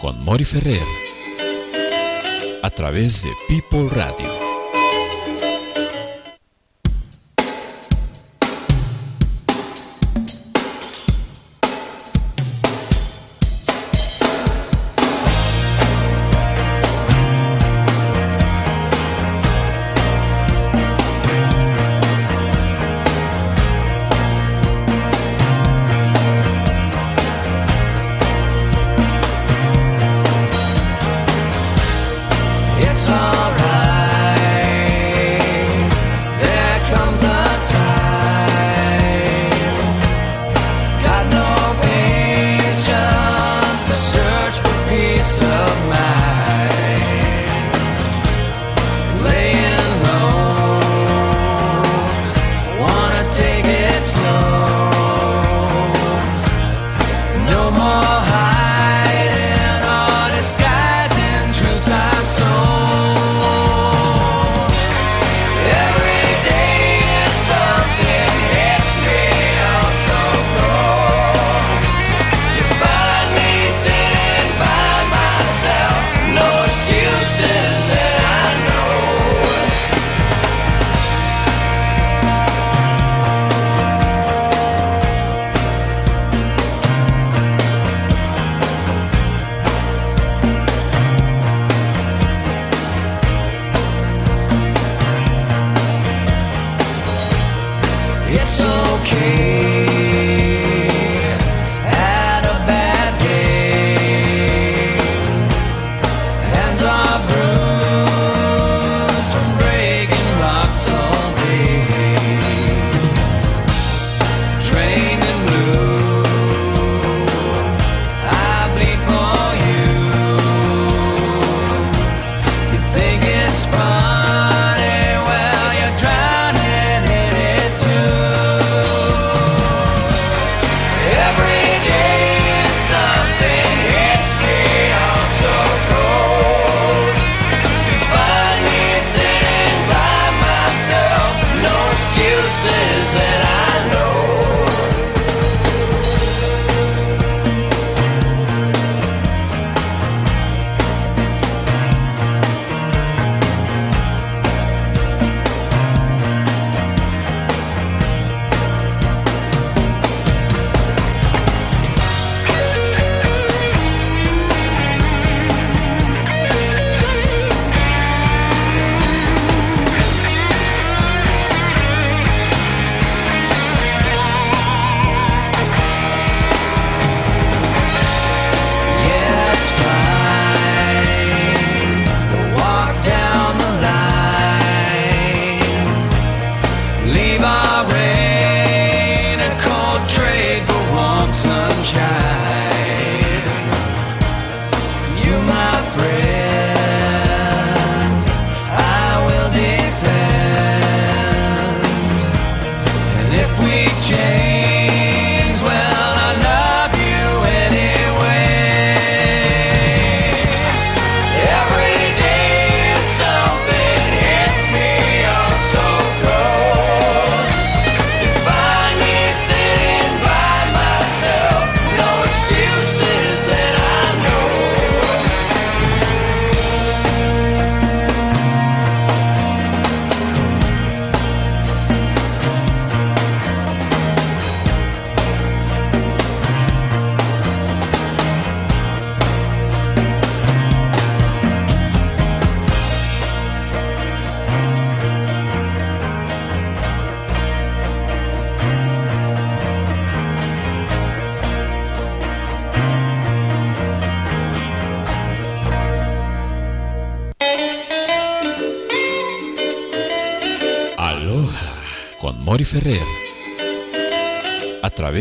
[0.00, 0.82] con Mori Ferrer
[2.62, 4.47] a través de People Radio.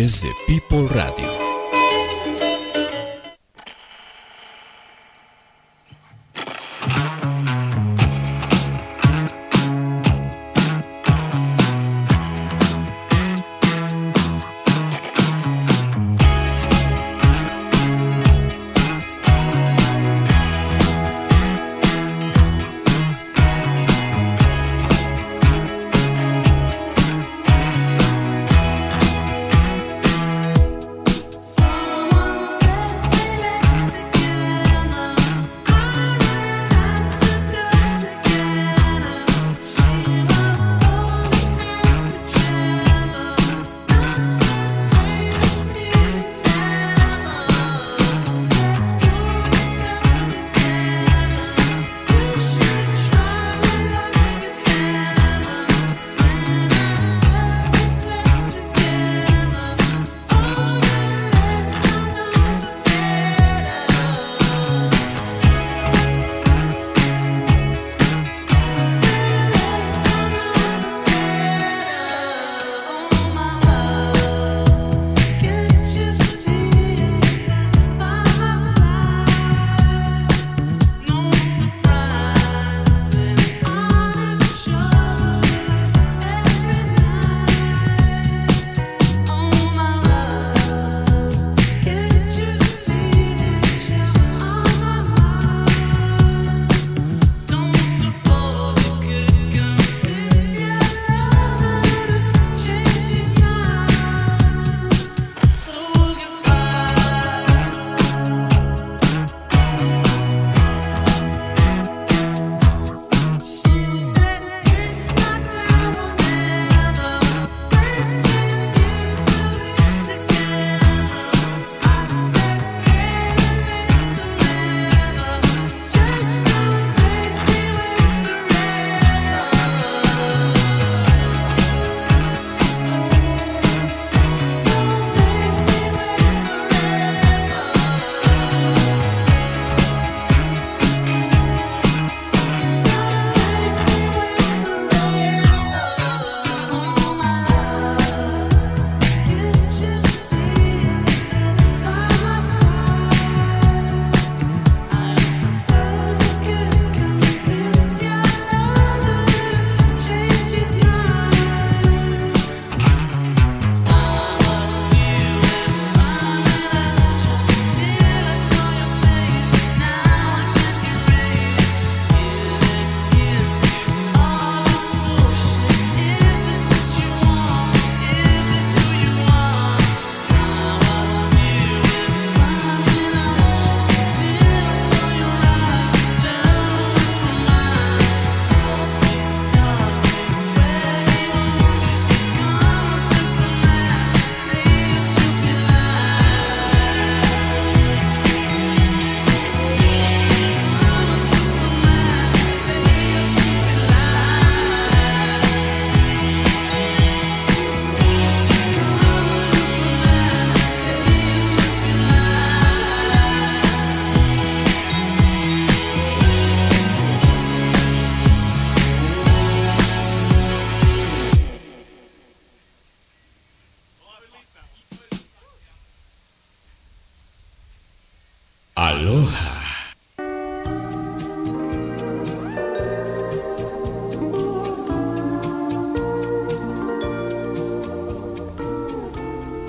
[0.08, 1.07] Través de People Radio.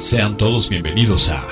[0.08, 1.44] Sean todos bienvenidos a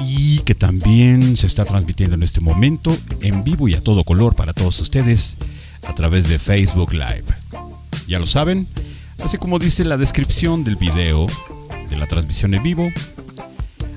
[0.00, 4.34] y que también se está transmitiendo en este momento en vivo y a todo color
[4.34, 5.38] para todos ustedes
[5.86, 7.24] a través de Facebook Live.
[8.06, 8.66] Ya lo saben,
[9.22, 11.26] así como dice la descripción del video
[11.96, 12.88] la transmisión en vivo,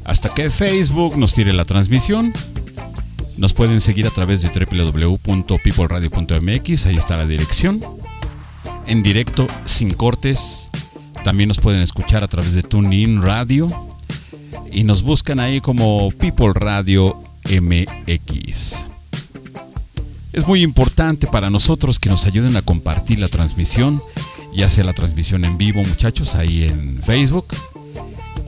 [0.06, 2.34] hasta que Facebook nos tire la transmisión,
[3.38, 7.80] nos pueden seguir a través de www.peopleradio.mx, ahí está la dirección,
[8.88, 10.70] en directo, sin cortes.
[11.24, 13.68] También nos pueden escuchar a través de TuneIn Radio
[14.72, 18.86] y nos buscan ahí como People Radio MX.
[20.34, 24.01] Es muy importante para nosotros que nos ayuden a compartir la transmisión,
[24.54, 27.48] ya sea la transmisión en vivo, muchachos, ahí en Facebook,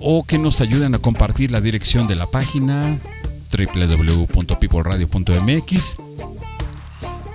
[0.01, 2.99] o que nos ayuden a compartir la dirección de la página
[3.51, 5.95] www.peopleradio.mx.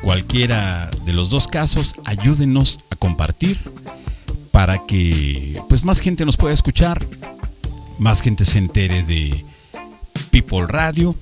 [0.03, 3.59] Cualquiera de los dos casos, ayúdenos a compartir
[4.51, 7.07] para que pues más gente nos pueda escuchar
[7.99, 9.45] más gente se entere de
[10.31, 11.15] People Radio,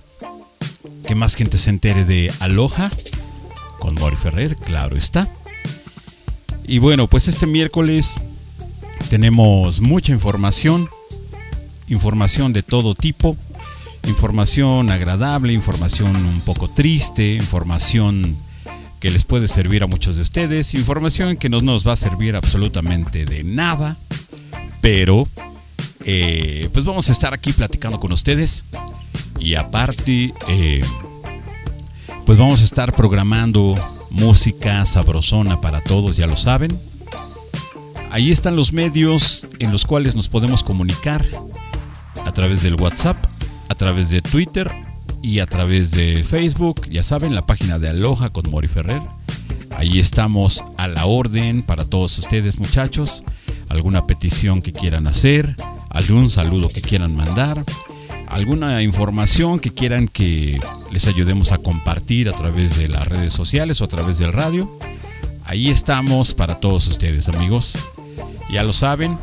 [1.06, 2.90] que más gente se entere de Aloha
[3.78, 5.28] con Mori Ferrer, claro está.
[6.64, 8.20] Y bueno, pues este miércoles
[9.10, 10.88] tenemos mucha información,
[11.92, 13.36] información de todo tipo,
[14.08, 18.36] información agradable, información un poco triste, información
[18.98, 22.34] que les puede servir a muchos de ustedes, información que no nos va a servir
[22.34, 23.98] absolutamente de nada,
[24.80, 25.28] pero
[26.04, 28.64] eh, pues vamos a estar aquí platicando con ustedes.
[29.38, 30.84] Y aparte, eh,
[32.24, 33.74] pues vamos a estar programando
[34.10, 36.70] música sabrosona para todos, ya lo saben.
[38.10, 41.24] Ahí están los medios en los cuales nos podemos comunicar
[42.26, 43.16] a través del WhatsApp,
[43.68, 44.70] a través de Twitter
[45.22, 46.88] y a través de Facebook.
[46.90, 49.02] Ya saben, la página de Aloha con Mori Ferrer.
[49.76, 53.24] Ahí estamos a la orden para todos ustedes, muchachos.
[53.68, 55.56] Alguna petición que quieran hacer,
[55.90, 57.64] algún saludo que quieran mandar,
[58.28, 60.60] alguna información que quieran que
[60.90, 64.78] les ayudemos a compartir a través de las redes sociales o a través del radio.
[65.44, 67.76] Ahí estamos para todos ustedes amigos.
[68.50, 69.18] Ya lo saben,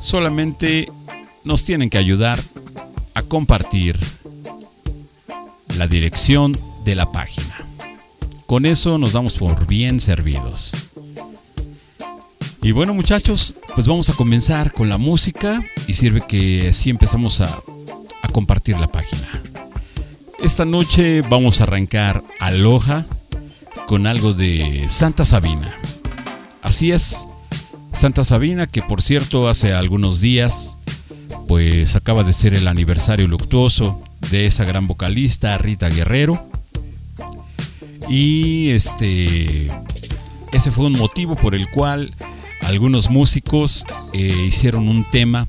[0.00, 0.88] solamente
[1.48, 2.38] nos tienen que ayudar
[3.14, 3.98] a compartir
[5.78, 7.56] la dirección de la página.
[8.46, 10.72] Con eso nos damos por bien servidos.
[12.60, 17.40] Y bueno muchachos, pues vamos a comenzar con la música y sirve que así empezamos
[17.40, 17.46] a,
[18.20, 19.42] a compartir la página.
[20.40, 23.06] Esta noche vamos a arrancar Aloha
[23.86, 25.74] con algo de Santa Sabina.
[26.60, 27.26] Así es,
[27.94, 30.74] Santa Sabina que por cierto hace algunos días
[31.48, 33.98] pues acaba de ser el aniversario luctuoso
[34.30, 36.48] de esa gran vocalista Rita Guerrero.
[38.08, 39.66] Y este
[40.52, 42.14] ese fue un motivo por el cual
[42.62, 45.48] algunos músicos eh, hicieron un tema,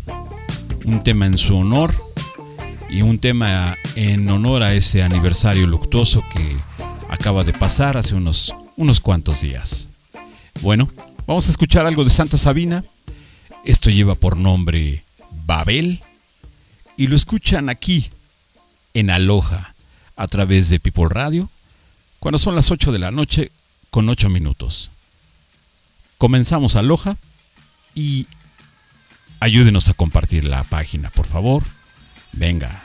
[0.85, 1.93] un tema en su honor
[2.89, 6.57] y un tema en honor a ese aniversario luctuoso que
[7.09, 9.89] acaba de pasar hace unos, unos cuantos días.
[10.61, 10.87] Bueno,
[11.27, 12.83] vamos a escuchar algo de Santa Sabina.
[13.65, 15.03] Esto lleva por nombre
[15.45, 16.01] Babel
[16.97, 18.09] y lo escuchan aquí
[18.93, 19.73] en Aloha
[20.15, 21.49] a través de People Radio
[22.19, 23.51] cuando son las 8 de la noche
[23.89, 24.91] con 8 minutos.
[26.17, 27.15] Comenzamos Aloha
[27.95, 28.27] y
[29.39, 31.63] ayúdenos a compartir la página, por favor.
[32.33, 32.83] Venga.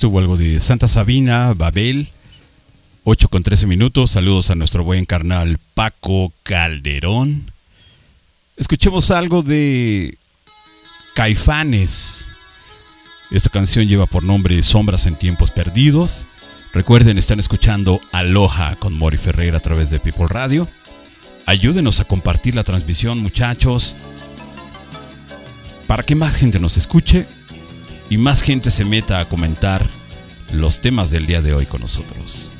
[0.00, 2.08] Estuvo algo de Santa Sabina, Babel,
[3.04, 4.12] 8 con 13 minutos.
[4.12, 7.52] Saludos a nuestro buen carnal Paco Calderón.
[8.56, 10.16] Escuchemos algo de
[11.14, 12.30] Caifanes.
[13.30, 16.26] Esta canción lleva por nombre Sombras en Tiempos Perdidos.
[16.72, 20.66] Recuerden, están escuchando Aloha con Mori Ferreira a través de People Radio.
[21.44, 23.96] Ayúdenos a compartir la transmisión, muchachos,
[25.86, 27.26] para que más gente nos escuche
[28.10, 29.86] y más gente se meta a comentar
[30.52, 32.50] los temas del día de hoy con nosotros.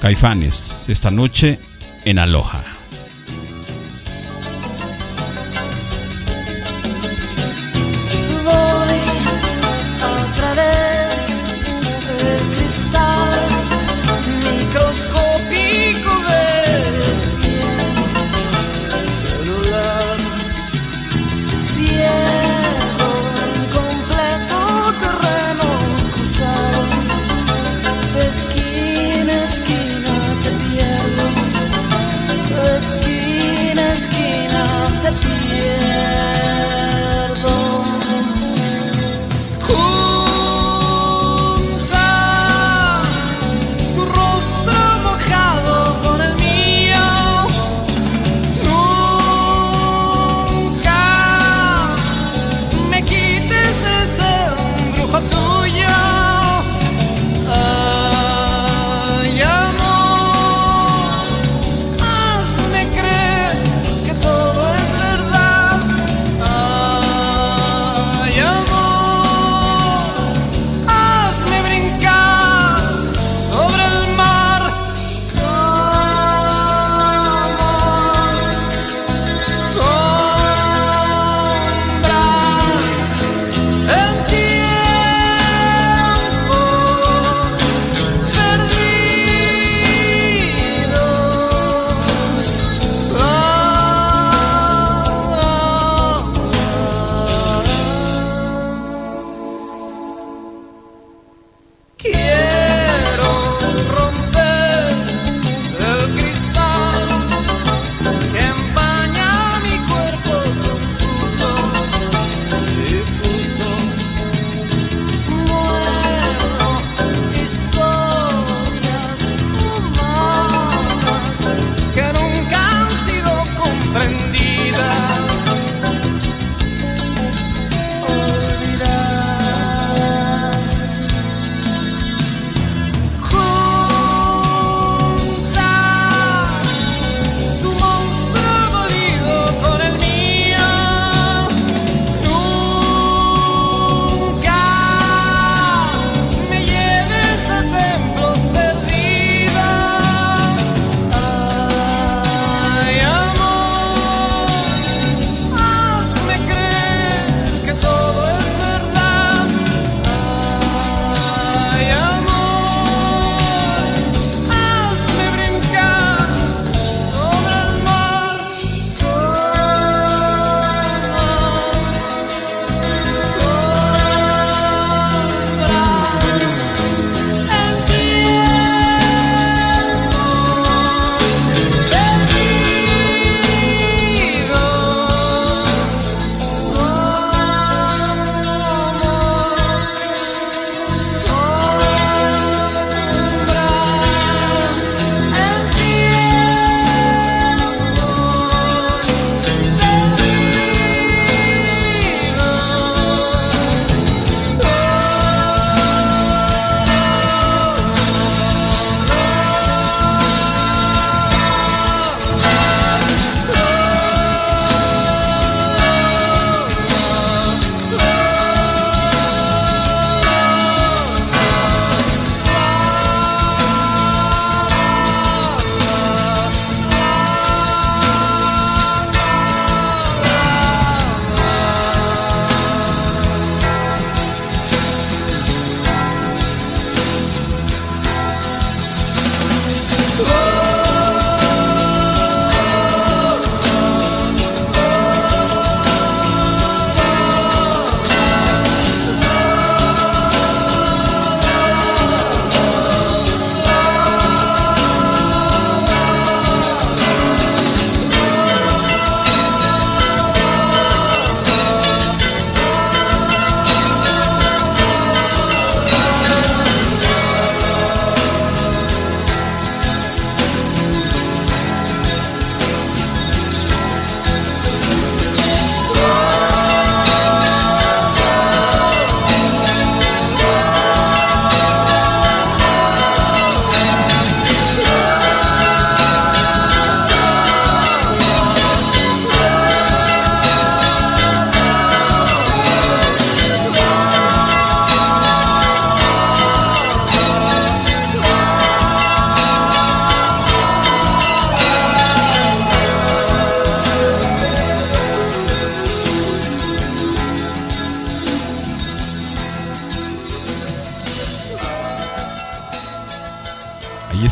[0.00, 1.60] Caifanes, esta noche
[2.04, 2.75] en Aloha.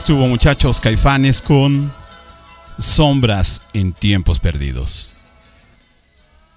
[0.04, 1.90] Estuvo muchachos caifanes con
[2.78, 5.14] Sombras en tiempos perdidos.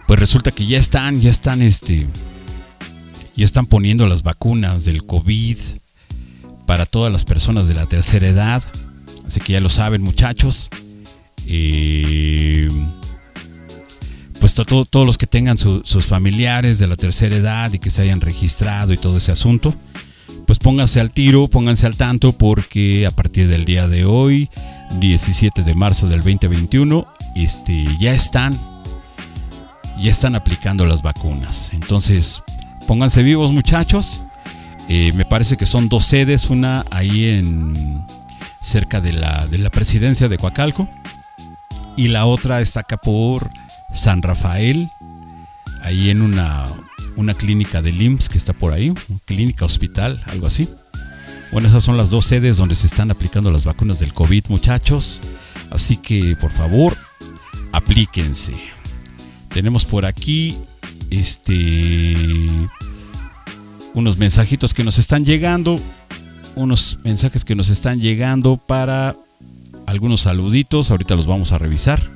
[0.08, 2.06] pues resulta que ya están, ya están, este,
[3.38, 5.58] ya están poniendo las vacunas del COVID
[6.66, 8.64] para todas las personas de la tercera edad.
[9.26, 10.70] Así que ya lo saben, muchachos.
[11.46, 12.68] Eh,
[14.66, 18.22] pues todos los que tengan sus familiares de la tercera edad y que se hayan
[18.22, 19.74] registrado y todo ese asunto,
[20.46, 24.50] pues pónganse al tiro, pónganse al tanto porque a partir del día de hoy,
[25.00, 28.58] 17 de marzo del 2021, este, ya están,
[30.02, 31.72] ya están aplicando las vacunas.
[31.74, 32.42] Entonces,
[32.88, 34.22] pónganse vivos muchachos.
[34.90, 38.06] Eh, me parece que son dos sedes, una ahí en
[38.62, 40.90] cerca de la, de la presidencia de Coacalco
[41.98, 43.50] y la otra está acá por
[43.94, 44.90] San Rafael,
[45.82, 46.66] ahí en una,
[47.16, 48.94] una clínica de IMSS que está por ahí,
[49.26, 50.70] clínica hospital, algo así.
[51.52, 55.20] Bueno, esas son las dos sedes donde se están aplicando las vacunas del COVID, muchachos.
[55.72, 56.96] Así que, por favor,
[57.72, 58.54] aplíquense.
[59.50, 60.58] Tenemos por aquí
[61.10, 62.16] este
[63.94, 65.78] unos mensajitos que nos están llegando,
[66.56, 69.16] unos mensajes que nos están llegando para
[69.88, 72.12] algunos saluditos, ahorita los vamos a revisar.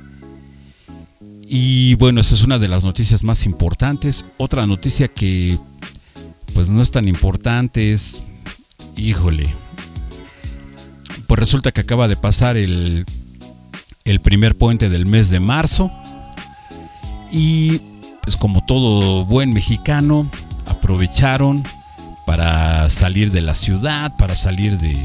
[1.54, 4.24] Y bueno, esa es una de las noticias más importantes.
[4.38, 5.58] Otra noticia que
[6.54, 8.22] pues no es tan importante es,
[8.96, 9.44] híjole,
[11.26, 13.04] pues resulta que acaba de pasar el,
[14.06, 15.92] el primer puente del mes de marzo.
[17.30, 17.80] Y
[18.22, 20.30] pues como todo buen mexicano,
[20.64, 21.64] aprovecharon
[22.24, 24.96] para salir de la ciudad, para salir de,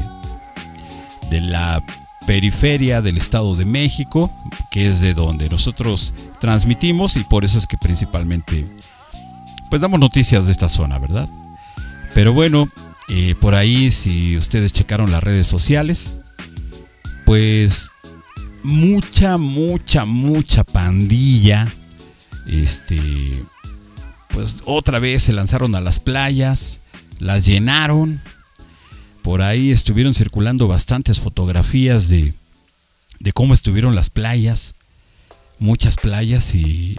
[1.30, 1.84] de la
[2.28, 4.30] periferia del Estado de México,
[4.70, 8.66] que es de donde nosotros transmitimos y por eso es que principalmente
[9.70, 11.26] pues damos noticias de esta zona, ¿verdad?
[12.12, 12.68] Pero bueno,
[13.08, 16.18] eh, por ahí si ustedes checaron las redes sociales,
[17.24, 17.92] pues
[18.62, 21.66] mucha, mucha, mucha pandilla,
[22.46, 23.42] este,
[24.28, 26.82] pues otra vez se lanzaron a las playas,
[27.20, 28.20] las llenaron,
[29.22, 32.34] por ahí estuvieron circulando bastantes fotografías de,
[33.34, 34.74] cómo estuvieron las playas,
[35.58, 36.96] muchas playas y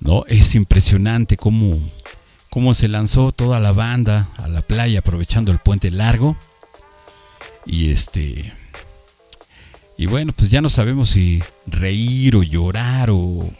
[0.00, 1.78] no es impresionante cómo,
[2.50, 6.36] cómo se lanzó toda la banda a la playa aprovechando el puente largo.
[7.64, 8.54] Y este
[9.98, 13.50] y bueno pues ya no sabemos si reír o llorar o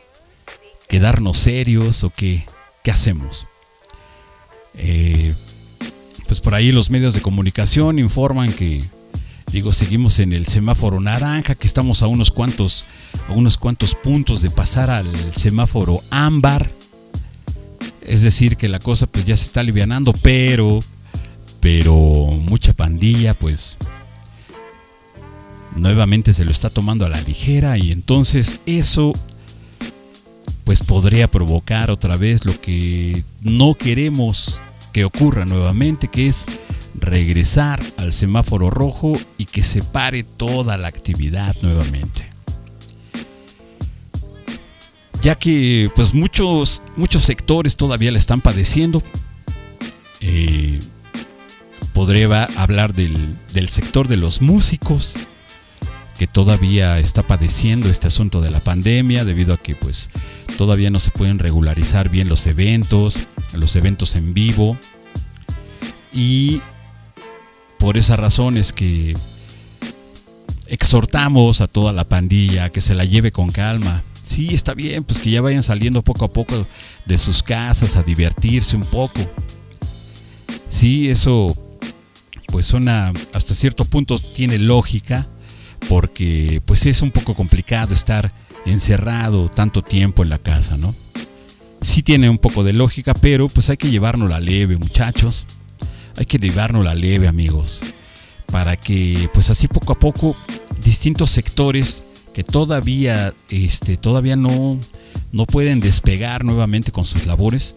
[0.87, 2.47] quedarnos serios o qué
[2.87, 3.49] qué hacemos.
[4.75, 5.35] Eh,
[6.27, 8.83] pues por ahí los medios de comunicación informan que,
[9.53, 12.87] digo, seguimos en el semáforo naranja, que estamos a unos cuantos,
[13.29, 16.71] a unos cuantos puntos de pasar al semáforo ámbar.
[18.03, 20.81] Es decir, que la cosa pues ya se está alivianando, pero,
[21.61, 23.79] pero mucha pandilla pues
[25.77, 29.13] nuevamente se lo está tomando a la ligera y entonces eso
[30.65, 34.61] pues podría provocar otra vez lo que no queremos
[34.97, 36.47] que ocurra nuevamente, que es
[36.95, 42.27] regresar al semáforo rojo y que se pare toda la actividad nuevamente.
[45.21, 49.03] Ya que pues muchos, muchos sectores todavía la están padeciendo.
[50.23, 50.81] Eh,
[51.93, 55.15] podría hablar del, del sector de los músicos,
[56.19, 60.09] que todavía está padeciendo este asunto de la pandemia debido a que pues
[60.57, 64.77] todavía no se pueden regularizar bien los eventos, los eventos en vivo.
[66.13, 66.61] Y
[67.79, 69.15] por esa razón es que
[70.67, 74.03] exhortamos a toda la pandilla que se la lleve con calma.
[74.23, 76.67] Sí, está bien, pues que ya vayan saliendo poco a poco
[77.05, 79.21] de sus casas a divertirse un poco.
[80.69, 81.57] Sí, eso
[82.49, 85.27] pues suena hasta cierto punto tiene lógica
[85.89, 88.33] porque pues es un poco complicado estar
[88.65, 90.95] encerrado tanto tiempo en la casa, ¿no?
[91.87, 95.47] Sí tiene un poco de lógica, pero pues hay que llevarnos la leve, muchachos.
[96.17, 97.81] Hay que llevarnos la leve, amigos,
[98.47, 100.35] para que pues así poco a poco
[100.83, 102.03] distintos sectores
[102.35, 104.81] que todavía este todavía no
[105.31, 107.77] no pueden despegar nuevamente con sus labores,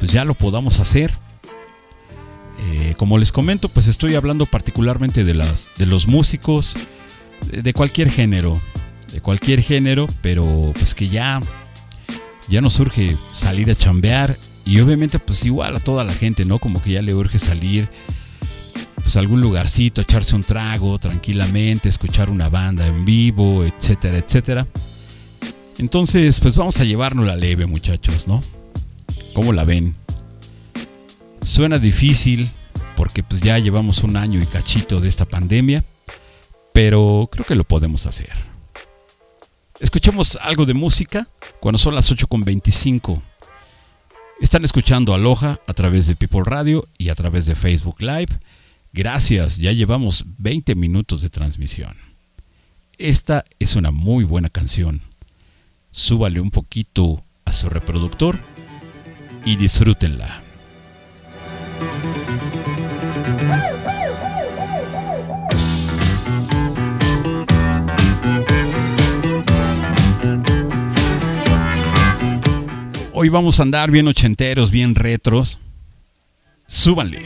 [0.00, 1.12] pues ya lo podamos hacer.
[2.58, 6.74] Eh, como les comento, pues estoy hablando particularmente de, las, de los músicos
[7.52, 8.60] de cualquier género,
[9.12, 11.40] de cualquier género, pero pues que ya,
[12.48, 16.58] ya nos urge salir a chambear y obviamente pues igual a toda la gente, ¿no?
[16.58, 17.88] Como que ya le urge salir
[18.96, 24.66] pues a algún lugarcito, echarse un trago tranquilamente, escuchar una banda en vivo, etcétera, etcétera.
[25.78, 28.42] Entonces, pues vamos a llevarnos la leve, muchachos, ¿no?
[29.34, 29.94] ¿Cómo la ven?
[31.44, 32.50] Suena difícil
[32.96, 35.84] porque pues ya llevamos un año y cachito de esta pandemia,
[36.72, 38.55] pero creo que lo podemos hacer.
[39.80, 41.28] Escuchemos algo de música
[41.60, 43.20] cuando son las 8.25.
[44.40, 48.38] Están escuchando Aloha a través de People Radio y a través de Facebook Live.
[48.92, 51.96] Gracias, ya llevamos 20 minutos de transmisión.
[52.98, 55.02] Esta es una muy buena canción
[55.96, 58.38] súbale un poquito a su reproductor
[59.46, 60.42] y disfrútenla.
[73.18, 75.58] Hoy vamos a andar bien ochenteros, bien retros.
[76.66, 77.22] Súbanle.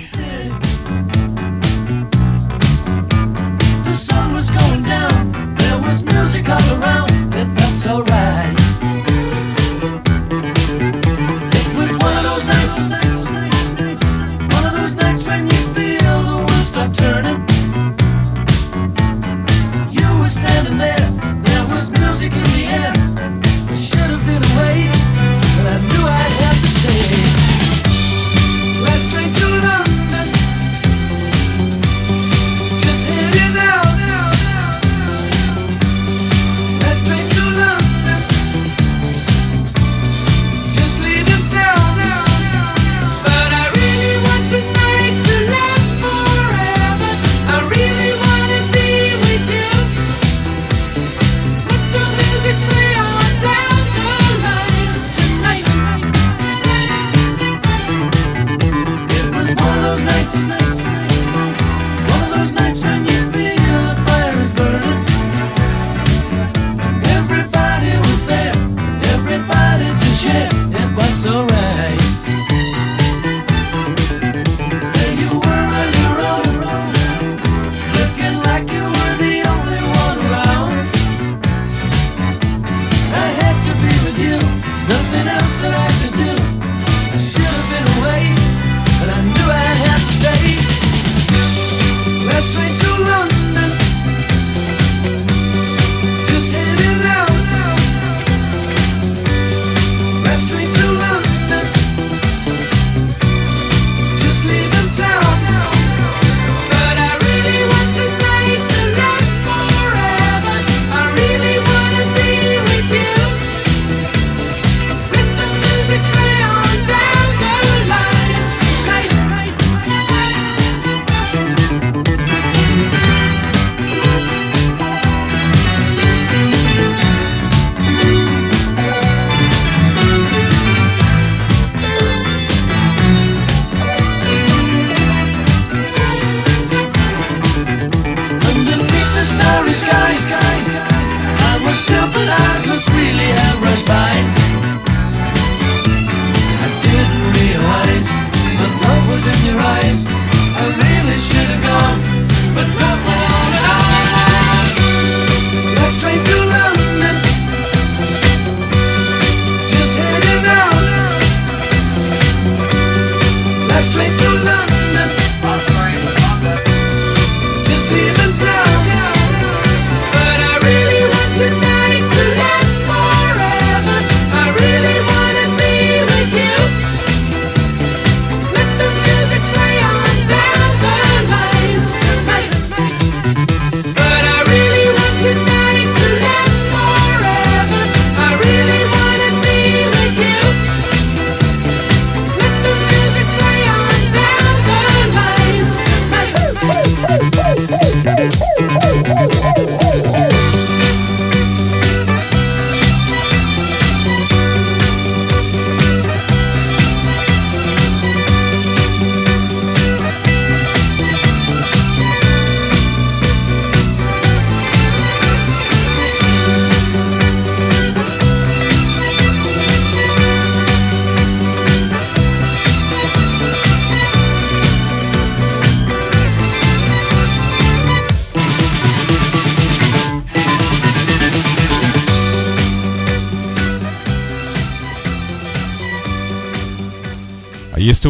[85.10, 86.39] nothing else that I can do.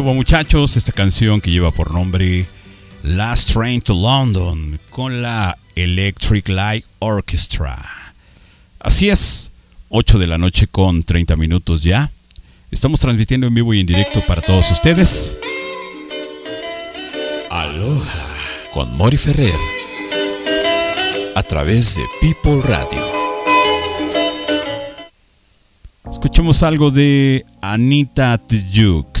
[0.01, 2.47] Estuvo muchachos esta canción que lleva por nombre
[3.03, 7.87] Last Train to London con la Electric Light Orchestra.
[8.79, 9.51] Así es,
[9.89, 12.09] 8 de la noche con 30 minutos ya.
[12.71, 15.37] Estamos transmitiendo en vivo y en directo para todos ustedes.
[17.51, 18.25] Aloha
[18.73, 19.53] con Mori Ferrer
[21.35, 23.05] a través de People Radio.
[26.09, 29.20] Escuchemos algo de Anita Tjux.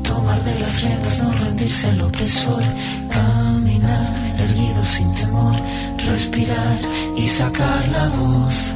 [0.13, 2.63] tomar de las riendas, no rendirse al opresor.
[3.09, 5.55] Caminar erguido sin temor,
[6.09, 6.79] respirar
[7.15, 8.73] y sacar la voz.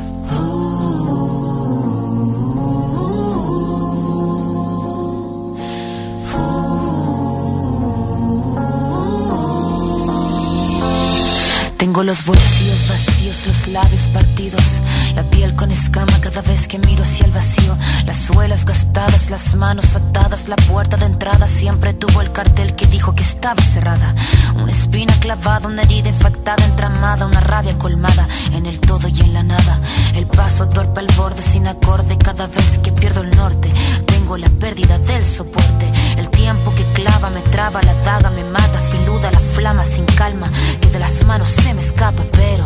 [11.77, 14.81] Tengo los bolsillos vacíos, los labios partidos,
[15.15, 18.17] la piel con escama cada vez que miro hacia el vacío, las
[18.55, 23.13] suelas gastadas, las manos atadas, la puerta de entrada siempre tuvo el cartel que dijo
[23.13, 24.15] que estaba cerrada.
[24.61, 29.33] Una espina clavada, una herida infectada, entramada, una rabia colmada en el todo y en
[29.33, 29.79] la nada.
[30.13, 33.69] El paso torpe al borde sin acorde cada vez que pierdo el norte.
[34.05, 38.79] Tengo la pérdida del soporte, el tiempo que clava me traba, la daga me mata,
[38.79, 40.49] filuda la flama sin calma,
[40.79, 42.65] que de las manos se me escapa, pero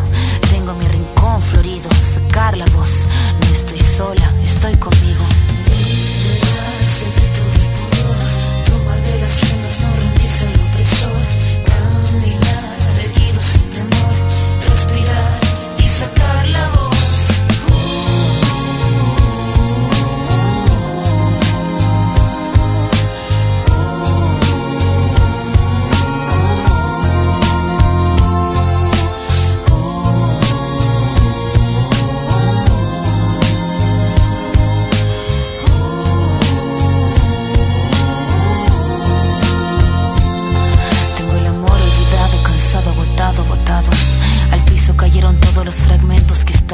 [0.51, 3.07] tengo mi rincón florido, sacar la voz,
[3.41, 5.25] no estoy sola, estoy conmigo.
[6.89, 11.38] Liberarse de pudor, tomar de las riendas, no rendirse al opresor,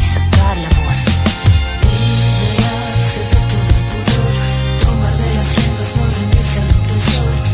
[0.00, 1.20] y sacar la voz.
[1.82, 4.34] Liberarse de todo el pudor,
[4.84, 7.53] tomar de las riendas, no rendirse al opresor.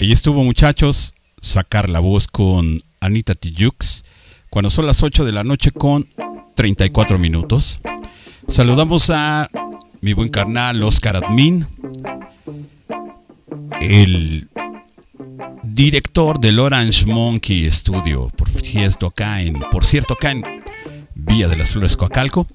[0.00, 4.02] Ahí estuvo, muchachos, sacar la voz con Anita Tijux,
[4.48, 6.08] cuando son las 8 de la noche con
[6.56, 7.82] 34 minutos.
[8.48, 9.50] Saludamos a
[10.00, 11.66] mi buen carnal Oscar Admin,
[13.82, 14.48] el
[15.64, 20.42] director del Orange Monkey Studio, por cierto, acá en, por cierto, acá en
[21.14, 22.46] Vía de las Flores Coacalco.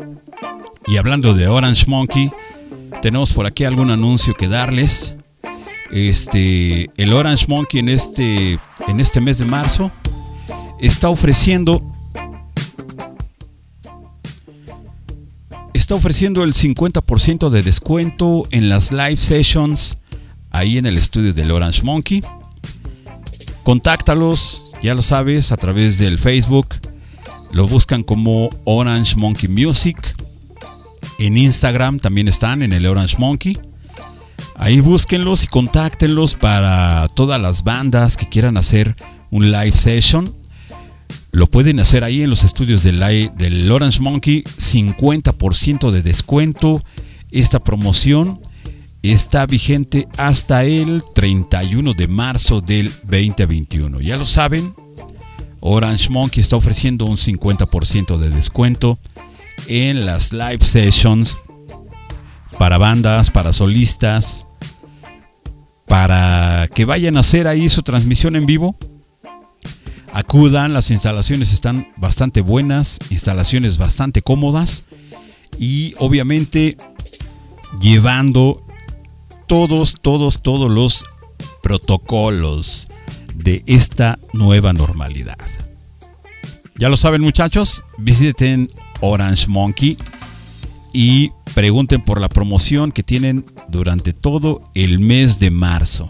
[0.88, 2.32] Y hablando de Orange Monkey,
[3.04, 5.16] tenemos por aquí algún anuncio que darles.
[5.92, 9.92] Este, el Orange Monkey en este, en este mes de marzo
[10.80, 11.82] está ofreciendo
[15.74, 20.00] está ofreciendo el 50% de descuento en las live sessions
[20.50, 22.22] ahí en el estudio del Orange Monkey.
[23.64, 26.68] Contáctalos, ya lo sabes, a través del Facebook.
[27.52, 29.98] Lo buscan como Orange Monkey Music.
[31.20, 33.58] En Instagram también están en el Orange Monkey.
[34.58, 38.96] Ahí búsquenlos y contáctenlos para todas las bandas que quieran hacer
[39.32, 40.34] un live session.
[41.32, 43.00] Lo pueden hacer ahí en los estudios del,
[43.36, 44.44] del Orange Monkey.
[44.44, 46.84] 50% de descuento.
[47.32, 48.40] Esta promoción
[49.02, 54.02] está vigente hasta el 31 de marzo del 2021.
[54.02, 54.74] Ya lo saben,
[55.60, 58.98] Orange Monkey está ofreciendo un 50% de descuento
[59.68, 61.38] en las live sessions
[62.58, 64.48] para bandas, para solistas,
[65.88, 68.78] para que vayan a hacer ahí su transmisión en vivo.
[70.14, 74.86] Acudan, las instalaciones están bastante buenas, instalaciones bastante cómodas
[75.60, 76.78] y obviamente
[77.82, 78.64] llevando
[79.48, 81.06] todos, todos, todos los
[81.62, 82.88] protocolos
[83.34, 85.38] de esta nueva normalidad.
[86.78, 89.98] Ya lo saben muchachos, visiten Orange Monkey
[90.96, 96.08] y pregunten por la promoción que tienen durante todo el mes de marzo.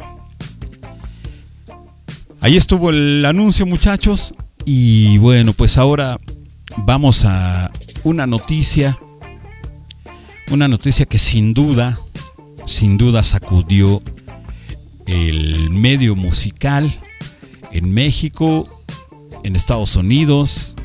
[2.40, 6.20] Ahí estuvo el anuncio muchachos y bueno pues ahora
[6.78, 7.72] vamos a
[8.04, 9.00] una noticia,
[10.52, 12.00] una noticia que sin duda,
[12.68, 14.04] sin duda sacudió
[15.08, 16.96] el medio musical
[17.72, 18.84] en México,
[19.44, 20.76] en Estados Unidos,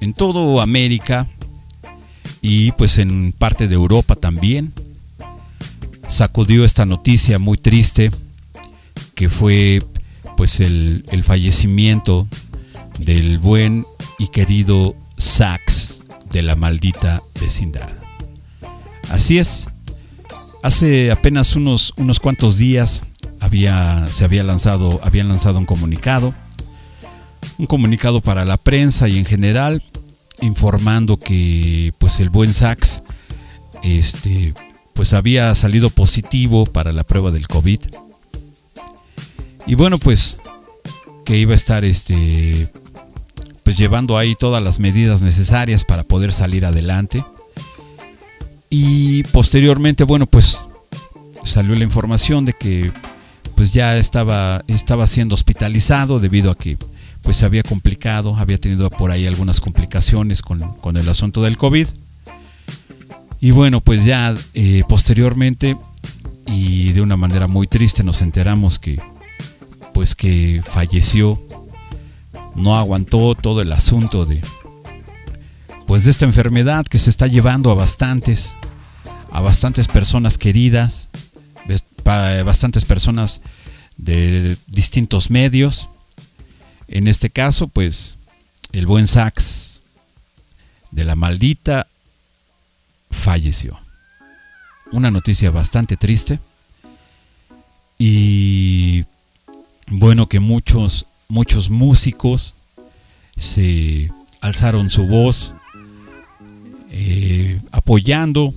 [0.00, 1.26] en todo América
[2.42, 4.72] y pues en parte de Europa también.
[6.08, 8.10] Sacudió esta noticia muy triste
[9.14, 9.82] que fue
[10.36, 12.26] pues el, el fallecimiento
[12.98, 13.86] del buen
[14.18, 17.88] y querido Sax de la maldita vecindad.
[19.10, 19.68] Así es,
[20.62, 23.02] hace apenas unos, unos cuantos días
[23.40, 26.34] había, se había lanzado, habían lanzado un comunicado,
[27.58, 29.82] un comunicado para la prensa y en general
[30.40, 33.02] informando que pues el buen Sax
[33.82, 34.54] este
[34.94, 37.80] pues había salido positivo para la prueba del COVID.
[39.66, 40.38] Y bueno, pues
[41.24, 42.68] que iba a estar este
[43.62, 47.24] pues llevando ahí todas las medidas necesarias para poder salir adelante.
[48.70, 50.64] Y posteriormente, bueno, pues
[51.44, 52.92] salió la información de que
[53.56, 56.78] pues ya estaba estaba siendo hospitalizado debido a que
[57.28, 61.86] pues se había complicado, había tenido por ahí algunas complicaciones con, el asunto del COVID.
[63.38, 65.76] Y bueno, pues ya eh, posteriormente
[66.46, 68.96] y de una manera muy triste nos enteramos que
[69.92, 71.38] pues que falleció,
[72.56, 74.40] no aguantó todo el asunto de
[75.86, 78.56] pues de esta enfermedad que se está llevando a bastantes,
[79.32, 81.10] a bastantes personas queridas,
[82.04, 83.42] bastantes personas
[83.98, 85.90] de distintos medios
[86.88, 88.16] en este caso, pues,
[88.72, 89.82] el buen Sax
[90.90, 91.86] de la maldita
[93.10, 93.78] falleció.
[94.90, 96.40] Una noticia bastante triste.
[97.98, 99.04] Y
[99.88, 102.54] bueno, que muchos, muchos músicos
[103.36, 104.10] se
[104.40, 105.52] alzaron su voz
[106.90, 108.54] eh, apoyando,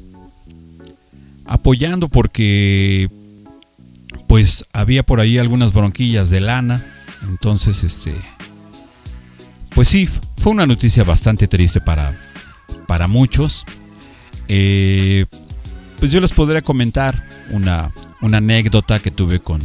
[1.46, 3.10] apoyando porque
[4.28, 8.16] pues había por ahí algunas bronquillas de lana entonces, este,
[9.70, 10.08] pues sí,
[10.38, 12.20] fue una noticia bastante triste para,
[12.88, 13.64] para muchos.
[14.48, 15.26] Eh,
[15.98, 17.92] pues yo les podría comentar una,
[18.22, 19.62] una anécdota que tuve con,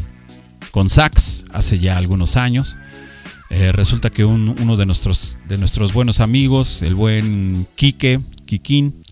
[0.70, 2.76] con Sax hace ya algunos años.
[3.48, 9.02] Eh, resulta que uno de nuestros, de nuestros buenos amigos, el buen Quique, Kikín,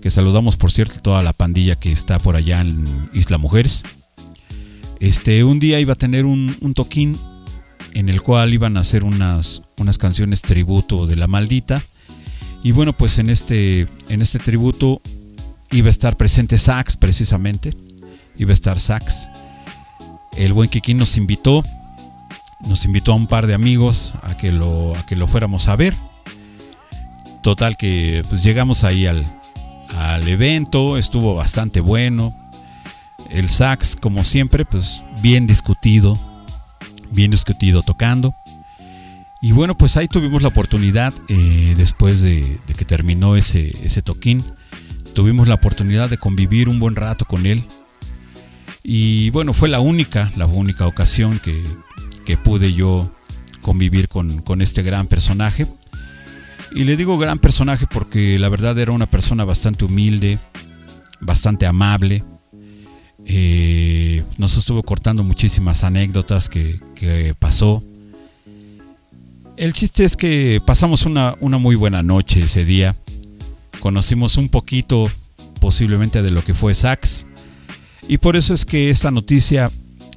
[0.00, 3.84] que saludamos por cierto toda la pandilla que está por allá en Isla Mujeres,
[5.00, 7.16] este, un día iba a tener un, un toquín
[7.94, 11.82] en el cual iban a hacer unas, unas canciones tributo de la maldita.
[12.62, 15.00] Y bueno, pues en este, en este tributo
[15.70, 17.76] iba a estar presente Sax precisamente.
[18.36, 19.28] Iba a estar Sax.
[20.36, 21.62] El buen Kiki nos invitó.
[22.68, 25.76] Nos invitó a un par de amigos a que lo, a que lo fuéramos a
[25.76, 25.94] ver.
[27.42, 29.24] Total que pues llegamos ahí al,
[29.96, 30.98] al evento.
[30.98, 32.36] Estuvo bastante bueno.
[33.30, 36.14] El sax, como siempre, pues bien discutido
[37.10, 38.34] bien discutido tocando.
[39.40, 44.44] Y bueno, pues ahí tuvimos la oportunidad, eh, después de, que terminó ese, ese toquín,
[45.14, 47.64] tuvimos la oportunidad de convivir un buen rato con él.
[48.82, 51.62] Y bueno, fue la única, la única ocasión que,
[52.26, 53.10] que pude yo
[53.62, 55.66] convivir con, con, este gran personaje.
[56.72, 60.38] Y le digo gran personaje porque la verdad era una persona bastante humilde,
[61.20, 62.24] bastante amable.
[63.26, 66.80] Eh, nos estuvo cortando muchísimas anécdotas que,
[67.38, 67.82] pasó.
[69.56, 72.96] El chiste es que pasamos una, una muy buena noche ese día.
[73.80, 75.06] Conocimos un poquito
[75.60, 77.26] posiblemente de lo que fue Sax.
[78.08, 79.70] Y por eso es que esta noticia,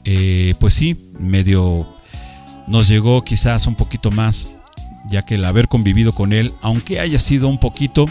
[0.05, 1.87] eh, pues sí, medio
[2.67, 4.55] nos llegó quizás un poquito más,
[5.09, 8.05] ya que el haber convivido con él, aunque haya sido un poquito,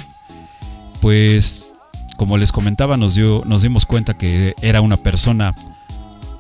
[1.01, 1.72] pues
[2.17, 5.55] como les comentaba, nos, dio, nos dimos cuenta que era una persona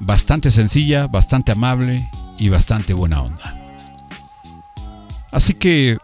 [0.00, 2.08] bastante sencilla, bastante amable
[2.38, 3.58] y bastante buena onda.
[5.30, 5.96] Así que,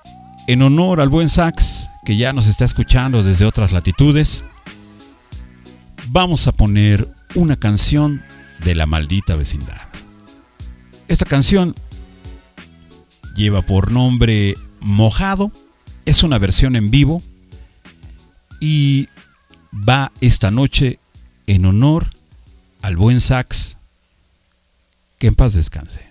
[0.46, 4.44] en honor al buen Sax, que ya nos está escuchando desde otras latitudes,
[6.08, 8.22] vamos a poner una canción
[8.64, 9.80] de la maldita vecindad.
[11.08, 11.74] Esta canción
[13.34, 15.52] lleva por nombre Mojado,
[16.04, 17.22] es una versión en vivo
[18.60, 19.08] y
[19.72, 20.98] va esta noche
[21.46, 22.10] en honor
[22.82, 23.76] al buen sax.
[25.18, 26.08] Que en paz descanse.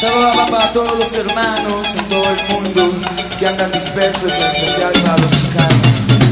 [0.00, 2.92] Saludos para todos los hermanos en todo el mundo
[3.38, 6.31] que andan dispersos, en especial para los chicanos.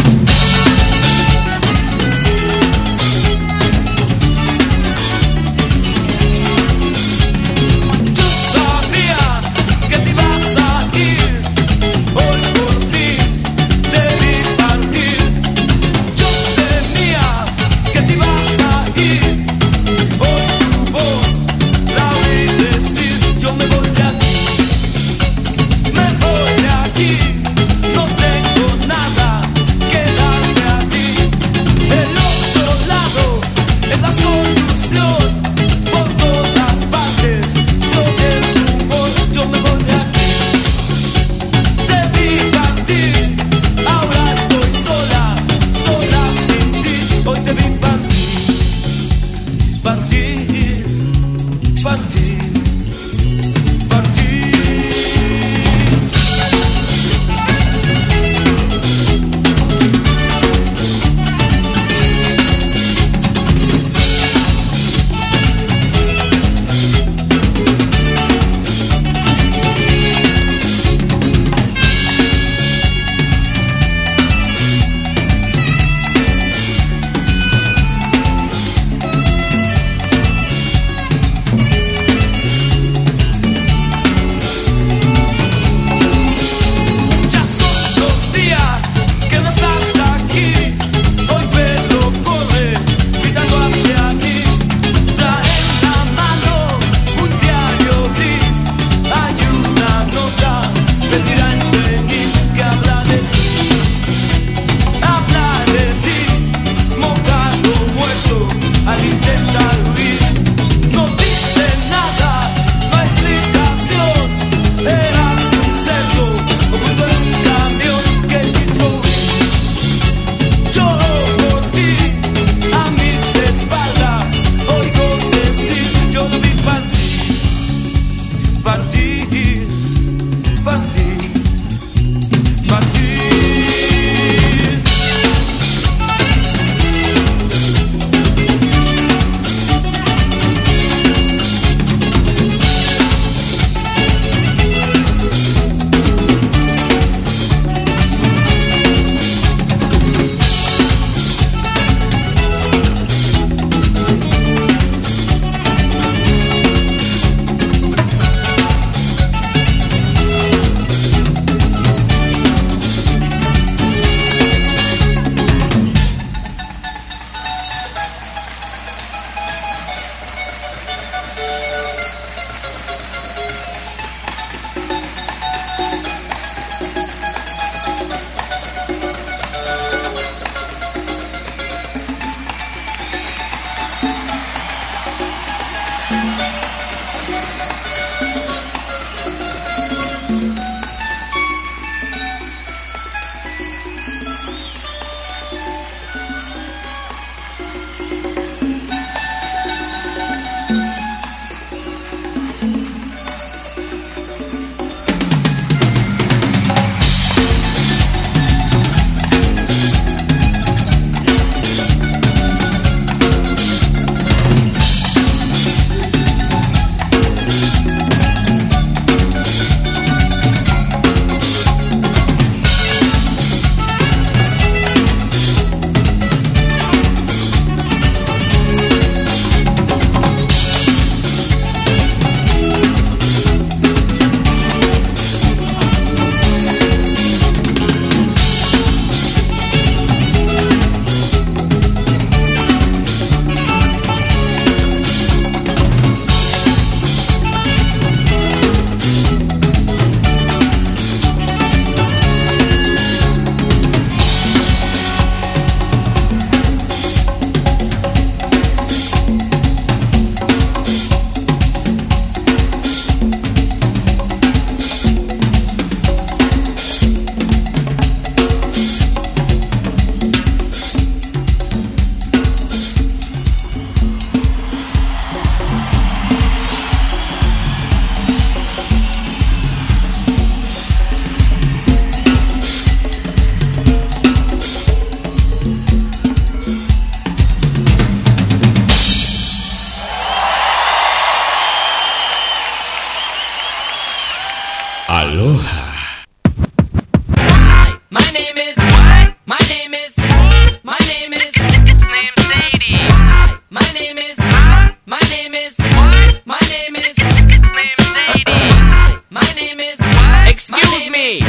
[311.21, 311.39] me.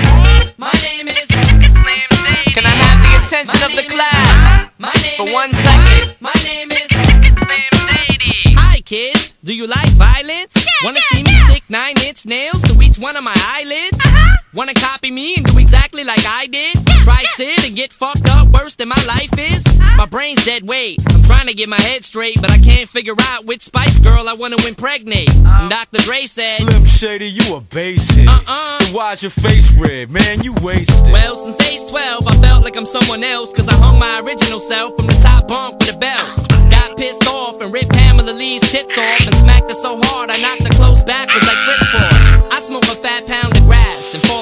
[0.58, 2.52] My name is it's name Sadie.
[2.52, 4.68] Can I have the attention of the class
[5.16, 6.14] for one second?
[6.20, 8.52] My name is it's name Sadie.
[8.60, 10.66] Hi kids, do you like violence?
[10.84, 13.98] Wanna see me stick nine inch nails to each one of my eyelids?
[14.04, 14.36] Uh-huh.
[14.54, 16.76] Wanna copy me and do exactly like I did?
[17.04, 19.64] Try sit and get fucked up worse than my life is?
[19.96, 21.00] My brain's dead weight.
[21.08, 24.28] I'm trying to get my head straight, but I can't figure out which Spice Girl
[24.28, 25.34] I wanna impregnate.
[25.36, 25.68] And uh-huh.
[25.70, 26.04] Dr.
[26.04, 28.28] Dre said, Slim Shady, you a basic.
[28.28, 28.92] Uh-uh.
[28.92, 30.10] Why's your face red?
[30.10, 31.10] Man, you wasted.
[31.10, 34.60] Well, since age 12, I felt like I'm someone else, cause I hung my original
[34.60, 36.28] self from the top bunk with a belt.
[36.68, 40.36] Got pissed off and ripped Pamela Lee's tits off and smacked her so hard I
[40.44, 42.52] knocked her close backwards like Chris Paul.
[42.52, 44.41] I smoke a fat pound of grass and fall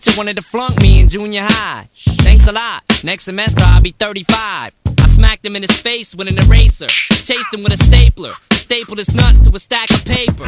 [0.00, 1.88] teacher wanted to flunk me in junior high.
[1.94, 2.82] Thanks a lot.
[3.04, 4.72] Next semester I'll be 35.
[4.86, 6.86] I smacked him in his face with an eraser.
[6.86, 8.32] Chased him with a stapler.
[8.50, 10.44] Stapled his nuts to a stack of paper.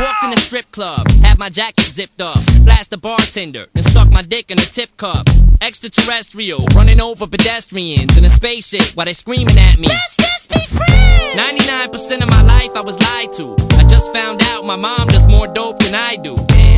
[0.00, 2.38] Walked in a strip club, had my jacket zipped up.
[2.64, 5.26] Blast the bartender, and stuck my dick in a tip cup.
[5.60, 9.88] Extraterrestrial, running over pedestrians in a spaceship while they screaming at me.
[9.88, 11.16] Let's just be friends!
[11.36, 13.54] 99% of my life I was lied to.
[13.78, 16.36] I just found out my mom does more dope than I do.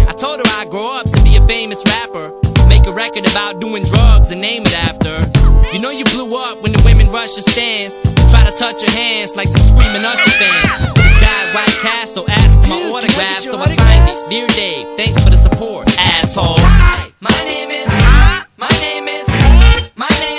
[0.08, 2.32] I told her I'd grow up to be a famous rapper.
[2.66, 5.20] Make a record about doing drugs and name it after.
[5.72, 7.92] You know you blew up when the women rush your stands.
[8.32, 10.96] Try to touch your hands like some screaming Usher fans.
[10.96, 14.08] This guy at White Castle asked for my autograph, can I your so I signed
[14.08, 14.18] it.
[14.32, 16.56] Dear Dave, thanks for the support, asshole.
[16.56, 17.88] Hi, my name is.
[18.56, 19.28] My name is.
[19.96, 20.37] My name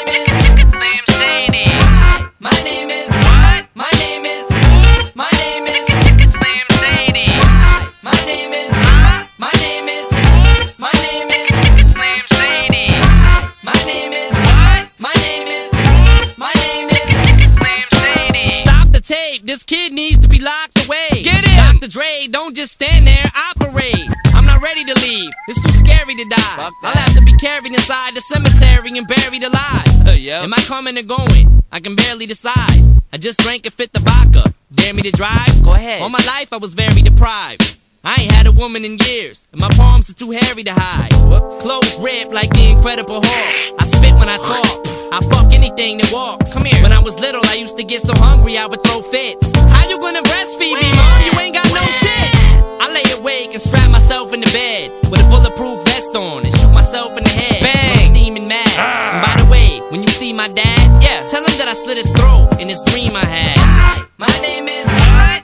[19.50, 21.24] This kid needs to be locked away.
[21.24, 21.80] Get him.
[21.80, 21.88] Dr.
[21.88, 23.26] Dre, don't just stand there.
[23.50, 24.06] Operate.
[24.36, 25.32] I'm not ready to leave.
[25.48, 26.70] It's too scary to die.
[26.84, 30.06] I'll have to be carried inside the cemetery and buried alive.
[30.46, 31.64] Am I coming or going?
[31.72, 32.78] I can barely decide.
[33.12, 34.54] I just drank a fifth of vodka.
[34.72, 35.64] Dare me to drive?
[35.64, 36.04] Go ahead.
[36.04, 37.79] All my life I was very deprived.
[38.04, 41.12] I ain't had a woman in years, and my palms are too hairy to hide.
[41.60, 43.76] Clothes ripped like the Incredible Hulk.
[43.80, 44.88] I spit when I talk.
[45.12, 46.54] I fuck anything that walks.
[46.54, 46.80] Come here.
[46.82, 49.52] When I was little, I used to get so hungry I would throw fits.
[49.76, 51.18] How you gonna breastfeed me, mom?
[51.28, 52.40] You ain't got no tits.
[52.80, 56.56] I lay awake and strap myself in the bed with a bulletproof vest on and
[56.56, 57.60] shoot myself in the head.
[57.60, 57.76] Bang!
[57.76, 58.64] I'm Steaming mad.
[58.80, 59.12] Ah.
[59.12, 61.98] And by the way, when you see my dad, yeah, tell him that I slit
[62.00, 63.58] his throat in this dream I had.
[63.60, 64.00] Ah.
[64.00, 64.88] Hi, My name is.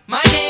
[0.07, 0.44] My name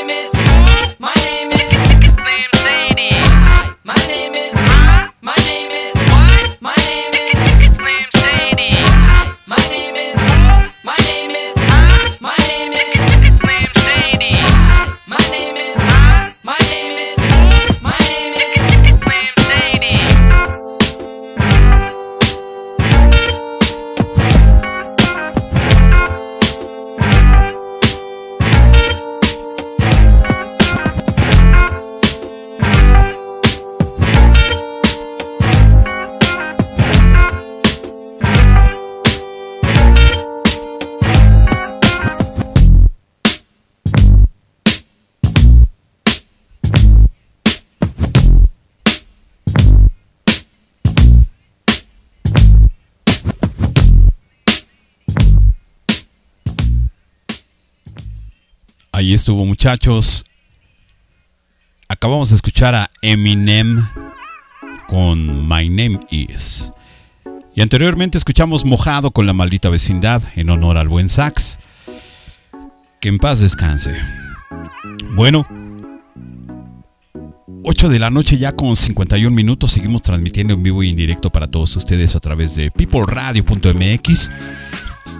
[59.06, 60.24] Ahí estuvo, muchachos.
[61.86, 63.86] Acabamos de escuchar a Eminem
[64.88, 66.72] con My Name Is.
[67.54, 71.60] Y anteriormente escuchamos Mojado con la maldita vecindad en honor al buen sax.
[73.00, 73.94] Que en paz descanse.
[75.14, 75.46] Bueno,
[77.62, 79.70] 8 de la noche ya con 51 minutos.
[79.70, 84.30] Seguimos transmitiendo en vivo y en directo para todos ustedes a través de peopleradio.mx.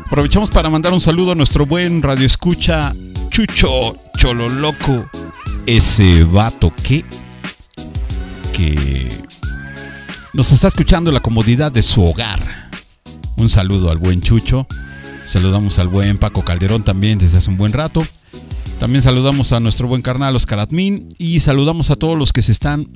[0.06, 2.92] Aprovechamos para mandar un saludo a nuestro buen radio escucha
[3.36, 5.10] Chucho Chololoco,
[5.66, 7.04] ese vato que
[8.54, 9.06] que
[10.32, 12.40] nos está escuchando la comodidad de su hogar.
[13.36, 14.66] Un saludo al buen Chucho.
[15.26, 18.02] Saludamos al buen Paco Calderón también desde hace un buen rato.
[18.78, 22.52] También saludamos a nuestro buen carnal Oscar Admin y saludamos a todos los que se
[22.52, 22.88] están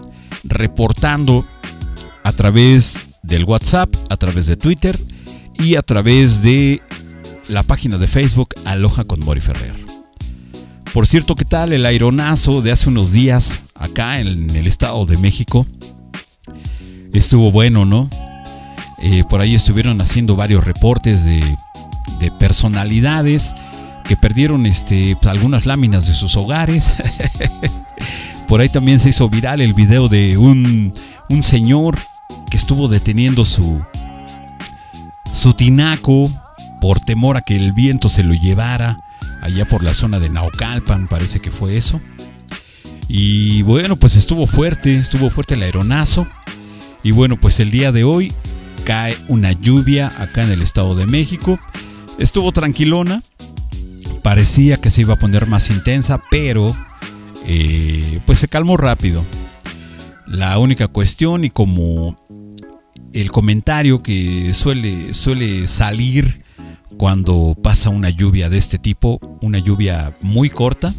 [0.42, 1.46] reportando
[2.24, 4.98] a través del WhatsApp, a través de Twitter
[5.58, 6.80] y a través de
[7.50, 9.89] la página de Facebook Aloha con Mori Ferrer.
[10.92, 15.16] Por cierto, ¿qué tal el aironazo de hace unos días acá en el Estado de
[15.18, 15.64] México?
[17.12, 18.10] Estuvo bueno, ¿no?
[19.00, 21.44] Eh, por ahí estuvieron haciendo varios reportes de,
[22.18, 23.54] de personalidades
[24.04, 26.92] que perdieron este, algunas láminas de sus hogares.
[28.48, 30.92] por ahí también se hizo viral el video de un,
[31.28, 32.00] un señor
[32.50, 33.80] que estuvo deteniendo su,
[35.32, 36.28] su tinaco
[36.80, 38.98] por temor a que el viento se lo llevara
[39.40, 42.00] allá por la zona de Naucalpan, parece que fue eso.
[43.08, 46.26] Y bueno, pues estuvo fuerte, estuvo fuerte el aeronazo.
[47.02, 48.32] Y bueno, pues el día de hoy
[48.84, 51.58] cae una lluvia acá en el Estado de México.
[52.18, 53.22] Estuvo tranquilona,
[54.22, 56.74] parecía que se iba a poner más intensa, pero
[57.46, 59.24] eh, pues se calmó rápido.
[60.26, 62.16] La única cuestión y como
[63.12, 66.44] el comentario que suele, suele salir
[67.00, 70.92] cuando pasa una lluvia de este tipo, una lluvia muy corta,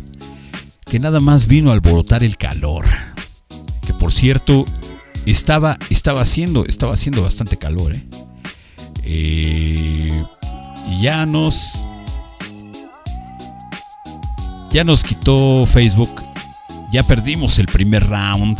[0.84, 2.86] que nada más vino a alborotar el calor.
[3.86, 4.66] Que por cierto,
[5.28, 8.04] estaba, estaba haciendo, estaba haciendo bastante calor, ¿eh?
[9.04, 10.26] Eh,
[10.90, 11.80] y ya nos,
[14.72, 16.24] ya nos quitó Facebook,
[16.92, 18.58] ya perdimos el primer round,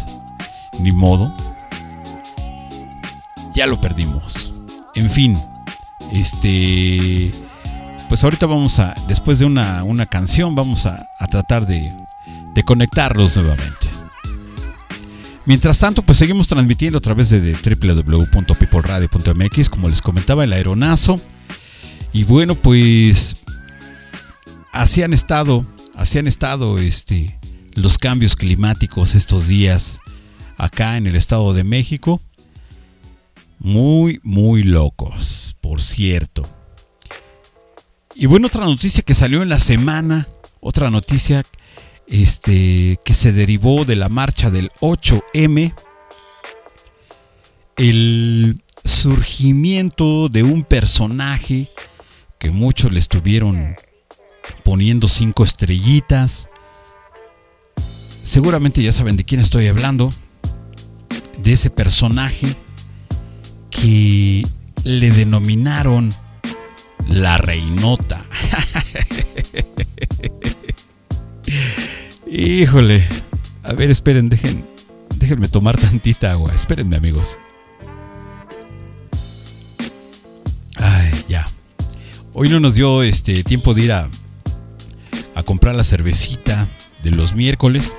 [0.80, 1.36] ni modo,
[3.56, 4.54] ya lo perdimos.
[4.94, 5.36] En fin,
[6.12, 7.32] este,
[8.10, 11.92] pues ahorita vamos a, después de una, una canción, vamos a, a tratar de,
[12.54, 13.90] de conectarlos nuevamente.
[15.46, 21.20] Mientras tanto, pues seguimos transmitiendo a través de, www.peopleradio.mx, como les comentaba, el aeronazo.
[22.14, 23.38] Y bueno, pues
[24.72, 27.40] así han estado, así han estado este,
[27.74, 29.98] los cambios climáticos estos días
[30.58, 32.22] acá en el Estado de México.
[33.64, 36.50] Muy, muy locos, por cierto.
[38.16, 40.28] Y bueno, otra noticia que salió en la semana,
[40.62, 41.46] otra noticia
[42.08, 45.76] este, que se derivó de la marcha del 8M,
[47.78, 51.68] el surgimiento de un personaje
[52.40, 53.76] que muchos le estuvieron
[54.64, 56.50] poniendo cinco estrellitas.
[58.24, 60.12] Seguramente ya saben de quién estoy hablando,
[61.44, 62.56] de ese personaje
[63.82, 64.46] que
[64.84, 66.14] le denominaron
[67.08, 68.22] la reinota.
[72.32, 73.04] Híjole.
[73.64, 74.64] A ver, esperen, dejen,
[75.16, 76.54] déjenme tomar tantita agua.
[76.54, 77.40] Espérenme, amigos.
[80.76, 81.48] Ay, ya.
[82.34, 84.08] Hoy no nos dio este tiempo de ir a,
[85.34, 86.68] a comprar la cervecita
[87.02, 87.96] de los miércoles.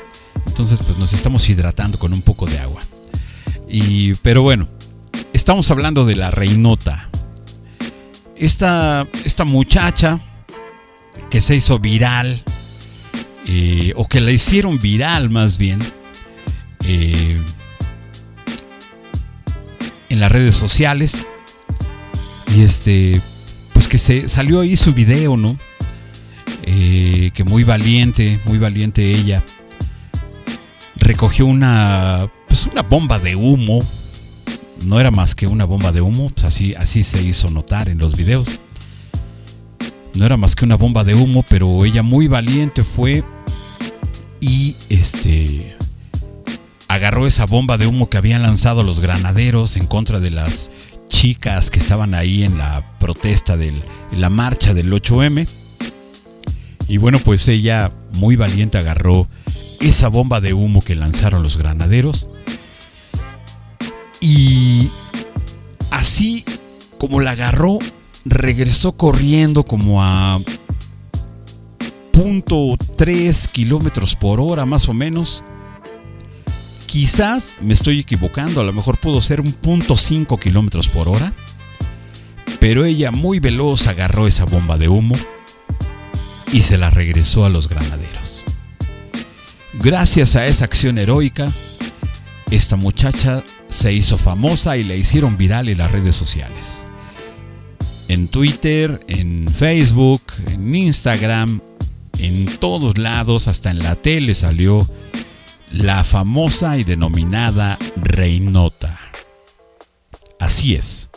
[0.46, 2.80] Entonces, pues nos estamos hidratando con un poco de agua.
[3.68, 4.68] Y, pero bueno,
[5.32, 7.08] estamos hablando de la reinota.
[8.36, 10.20] Esta, esta muchacha
[11.30, 12.42] que se hizo viral,
[13.46, 15.80] eh, o que la hicieron viral más bien,
[16.86, 17.40] eh,
[20.08, 21.26] en las redes sociales.
[22.54, 23.20] Y este,
[23.72, 25.56] pues que se salió ahí su video, ¿no?
[26.64, 29.42] Eh, que muy valiente, muy valiente ella.
[30.96, 33.82] Recogió una, pues una bomba de humo
[34.84, 37.98] no era más que una bomba de humo, pues así, así se hizo notar en
[37.98, 38.60] los videos.
[40.14, 43.24] No era más que una bomba de humo, pero ella muy valiente fue
[44.40, 45.76] y este
[46.88, 50.70] agarró esa bomba de humo que habían lanzado los granaderos en contra de las
[51.08, 53.72] chicas que estaban ahí en la protesta de
[54.12, 55.48] la marcha del 8M.
[56.88, 59.26] Y bueno, pues ella muy valiente agarró
[59.80, 62.28] esa bomba de humo que lanzaron los granaderos
[64.22, 64.88] y
[65.90, 66.44] así
[66.96, 67.80] como la agarró,
[68.24, 70.38] regresó corriendo como a
[72.12, 75.42] punto .3 kilómetros por hora más o menos.
[76.86, 81.32] Quizás me estoy equivocando, a lo mejor pudo ser un punto .5 kilómetros por hora.
[82.60, 85.16] Pero ella muy veloz agarró esa bomba de humo
[86.52, 88.44] y se la regresó a los granaderos.
[89.80, 91.48] Gracias a esa acción heroica,
[92.52, 93.42] esta muchacha
[93.72, 96.86] se hizo famosa y la hicieron viral en las redes sociales.
[98.08, 101.60] En Twitter, en Facebook, en Instagram,
[102.18, 104.86] en todos lados, hasta en la tele salió
[105.70, 109.00] la famosa y denominada Reinota.
[110.38, 111.08] Así es.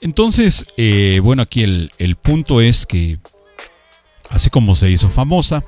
[0.00, 3.18] Entonces, eh, bueno, aquí el, el punto es que,
[4.28, 5.64] así como se hizo famosa,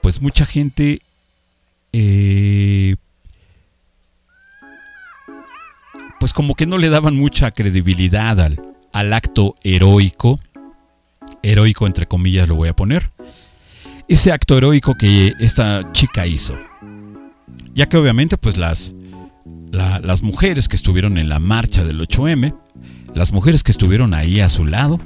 [0.00, 1.02] pues mucha gente
[1.92, 2.96] eh,
[6.20, 8.60] pues como que no le daban mucha credibilidad al,
[8.92, 10.40] al acto heroico,
[11.42, 13.10] heroico entre comillas lo voy a poner,
[14.08, 16.56] ese acto heroico que esta chica hizo.
[17.74, 18.94] Ya que obviamente pues las,
[19.70, 22.54] la- las mujeres que estuvieron en la marcha del 8M,
[23.14, 24.98] las mujeres que estuvieron ahí a su lado,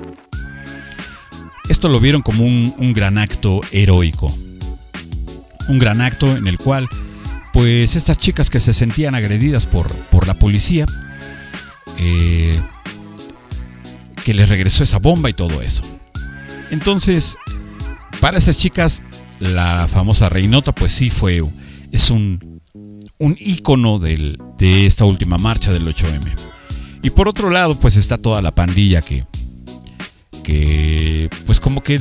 [1.68, 4.34] esto lo vieron como un, un gran acto heroico.
[5.68, 6.88] Un gran acto en el cual
[7.52, 10.86] pues estas chicas que se sentían agredidas por, por la policía,
[11.98, 12.58] eh,
[14.24, 15.82] que les regresó esa bomba y todo eso.
[16.70, 17.36] Entonces,
[18.20, 19.02] para esas chicas,
[19.40, 21.42] la famosa Reinota, pues sí fue,
[21.90, 22.60] es un,
[23.18, 26.32] un ícono del- de esta última marcha del 8M.
[27.02, 29.26] Y por otro lado, pues está toda la pandilla que,
[30.44, 32.00] que pues como que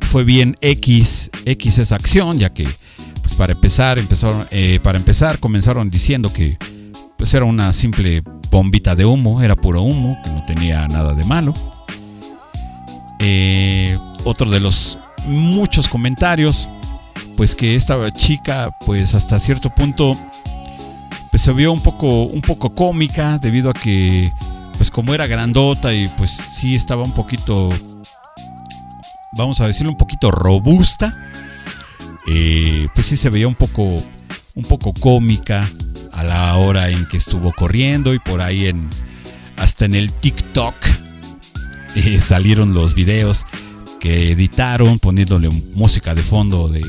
[0.00, 2.66] fue bien X, X esa acción, ya que
[3.30, 6.58] pues para empezar, empezaron, eh, para empezar comenzaron diciendo que
[7.16, 11.22] pues era una simple bombita de humo, era puro humo, que no tenía nada de
[11.22, 11.54] malo.
[13.20, 16.68] Eh, otro de los muchos comentarios,
[17.36, 20.18] pues que esta chica, pues hasta cierto punto,
[21.30, 24.32] pues se vio un poco, un poco cómica debido a que,
[24.76, 27.68] pues como era grandota y pues sí estaba un poquito,
[29.34, 31.16] vamos a decirlo, un poquito robusta,
[32.32, 33.82] eh, pues sí se veía un poco,
[34.54, 35.68] un poco cómica
[36.12, 38.88] a la hora en que estuvo corriendo y por ahí en,
[39.56, 40.74] hasta en el TikTok
[41.96, 43.46] eh, salieron los videos
[43.98, 46.82] que editaron poniéndole música de fondo de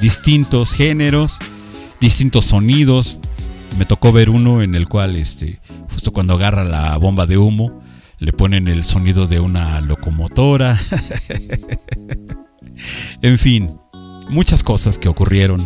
[0.00, 1.38] distintos géneros,
[2.00, 3.18] distintos sonidos.
[3.78, 5.60] Me tocó ver uno en el cual, este,
[5.92, 7.80] justo cuando agarra la bomba de humo,
[8.18, 10.76] le ponen el sonido de una locomotora.
[13.22, 13.79] en fin,
[14.30, 15.60] muchas cosas que ocurrieron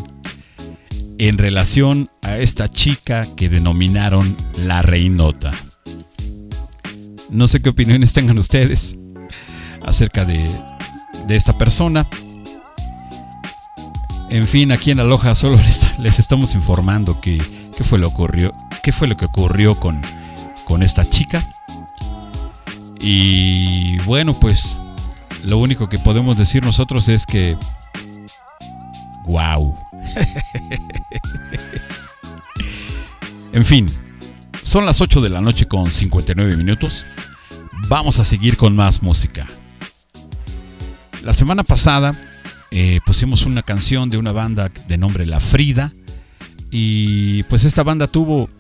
[1.19, 5.53] en relación a esta chica que denominaron la Reinota.
[7.31, 8.97] No sé qué opiniones tengan ustedes
[9.83, 10.49] acerca de,
[11.27, 12.09] de esta persona.
[14.31, 15.59] En fin, aquí en Aloha solo
[15.99, 17.41] les, estamos informando que,
[17.77, 18.13] qué fue lo
[18.83, 20.01] qué fue lo que ocurrió con,
[20.65, 21.47] con esta chica.
[22.99, 24.81] Y bueno, pues
[25.45, 27.57] lo único que podemos decir nosotros es que
[29.27, 29.77] wow.
[33.53, 33.87] en fin,
[34.63, 37.07] son las 8 de la noche con 59 minutos.
[37.89, 39.47] Vamos a seguir con más música.
[41.23, 42.15] La semana pasada
[42.71, 45.93] eh, pusimos una canción de una banda de nombre La Frida.
[46.71, 48.51] Y pues esta banda tuvo,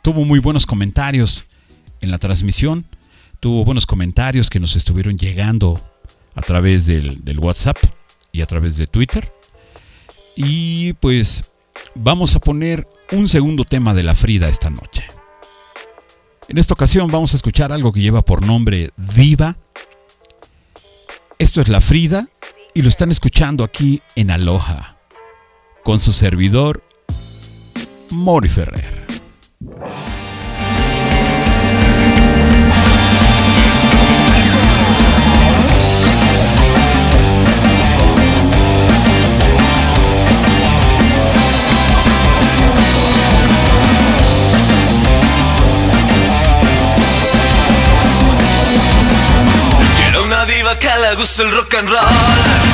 [0.00, 1.44] tuvo muy buenos comentarios
[2.00, 2.86] en la transmisión.
[3.40, 5.82] Tuvo buenos comentarios que nos estuvieron llegando
[6.36, 7.76] a través del, del WhatsApp
[8.30, 9.33] y a través de Twitter.
[10.36, 11.44] Y pues
[11.94, 15.04] vamos a poner un segundo tema de La Frida esta noche.
[16.48, 19.56] En esta ocasión vamos a escuchar algo que lleva por nombre Diva.
[21.38, 22.28] Esto es La Frida
[22.74, 24.98] y lo están escuchando aquí en Aloha
[25.84, 26.82] con su servidor
[28.10, 29.06] Mori Ferrer.
[51.14, 52.00] Le guste el rock and roll.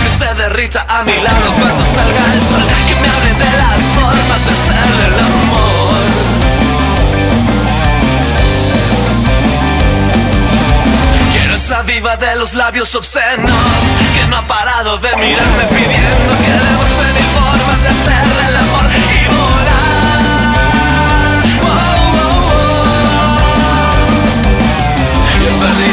[0.02, 2.62] Que se derrita a mi lado cuando salga el sol.
[2.88, 4.76] Que me hable de las formas de hacer
[5.06, 6.00] el amor.
[11.32, 13.52] Quiero esa diva de los labios obscenos
[14.14, 18.89] Que no ha parado de mirarme pidiendo Que le mil formas de hacerle el amor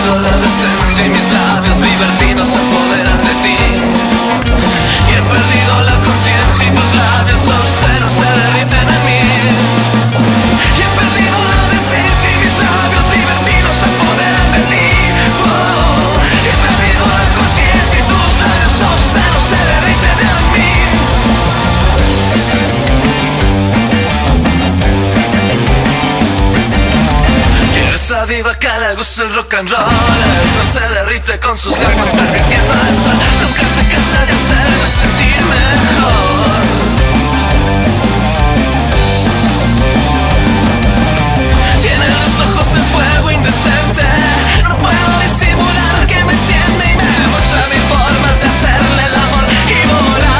[0.08, 3.58] perdido la decencia y mis labios libertinos se apoderan de ti.
[5.08, 9.77] Y he perdido la conciencia y tus labios obscenos se derriten en mí
[28.28, 29.80] diva que le gusta el rock and roll.
[29.80, 33.14] No se derrite con sus garras permitiendo el sol.
[33.42, 36.62] Nunca se cansa de hacerme sentir mejor.
[41.82, 44.04] Tiene los ojos en fuego indecente.
[44.68, 49.46] No puedo disimular que me enciende Y me muestra mil formas de hacerle el amor
[49.70, 50.37] y volar.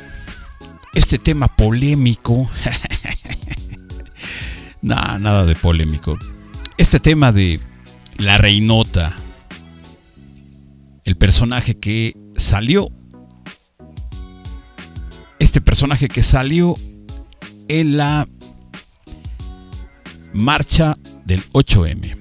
[0.93, 2.51] este tema polémico.
[4.83, 6.19] nada, nada de polémico.
[6.77, 7.59] Este tema de
[8.19, 9.17] la reinota.
[11.05, 12.91] El personaje que salió.
[15.39, 16.75] Este personaje que salió
[17.69, 18.29] en la
[20.35, 22.18] marcha del 8M.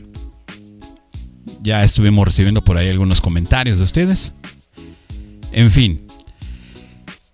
[1.68, 4.34] Ya estuvimos recibiendo por ahí algunos comentarios de ustedes.
[5.52, 6.02] En fin.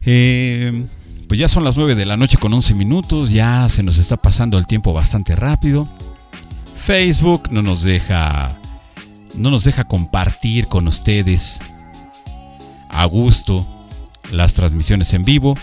[0.01, 0.88] Eh,
[1.27, 3.30] pues ya son las 9 de la noche con 11 minutos.
[3.30, 5.88] Ya se nos está pasando el tiempo bastante rápido.
[6.76, 8.60] Facebook no nos deja.
[9.35, 11.60] No nos deja compartir con ustedes
[12.89, 13.64] a gusto
[14.31, 15.55] las transmisiones en vivo.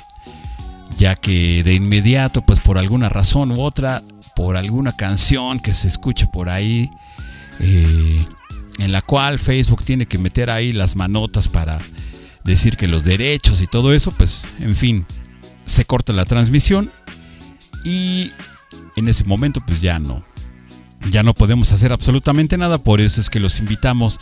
[0.97, 4.05] Ya que de inmediato, pues por alguna razón u otra,
[4.37, 6.89] por alguna canción que se escuche por ahí.
[7.59, 8.25] Eh,
[8.81, 11.79] en la cual Facebook tiene que meter ahí las manotas para
[12.45, 15.05] decir que los derechos y todo eso, pues en fin,
[15.67, 16.91] se corta la transmisión
[17.85, 18.33] y
[18.97, 20.25] en ese momento pues ya no,
[21.11, 24.19] ya no podemos hacer absolutamente nada, por eso es que los invitamos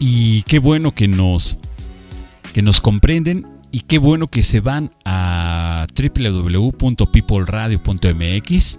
[0.00, 1.58] y qué bueno que nos,
[2.52, 8.78] que nos comprenden y qué bueno que se van a www.peopleradio.mx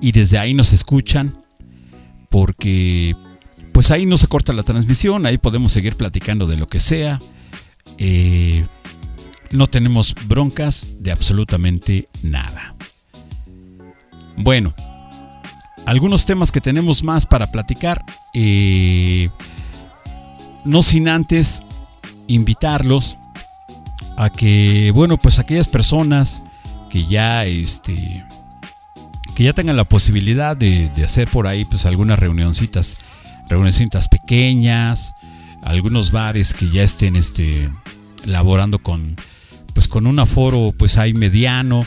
[0.00, 1.44] y desde ahí nos escuchan
[2.28, 3.14] porque
[3.78, 7.20] pues ahí no se corta la transmisión, ahí podemos seguir platicando de lo que sea.
[7.98, 8.66] Eh,
[9.52, 12.74] no tenemos broncas de absolutamente nada.
[14.36, 14.74] Bueno,
[15.86, 18.04] algunos temas que tenemos más para platicar.
[18.34, 19.28] eh,
[20.64, 21.62] no sin antes
[22.26, 23.16] invitarlos
[24.16, 26.42] a que, bueno, pues aquellas personas
[26.90, 28.26] que ya, este,
[29.36, 32.96] que ya tengan la posibilidad de, hacer por ahí, pues algunas reunioncitas
[33.48, 35.12] reunioncitas pequeñas,
[35.62, 37.68] algunos bares que ya estén este,
[38.26, 39.16] laborando con,
[39.74, 41.84] pues con un aforo pues ahí mediano.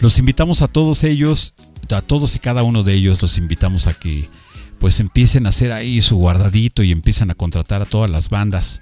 [0.00, 1.54] Los invitamos a todos ellos,
[1.90, 4.28] a todos y cada uno de ellos los invitamos a que
[4.78, 8.80] pues empiecen a hacer ahí su guardadito y empiecen a contratar a todas las bandas.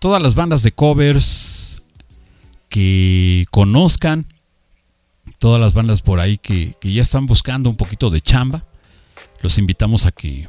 [0.00, 1.80] Todas las bandas de covers
[2.68, 4.26] que conozcan,
[5.38, 8.64] todas las bandas por ahí que, que ya están buscando un poquito de chamba
[9.42, 10.48] los invitamos a que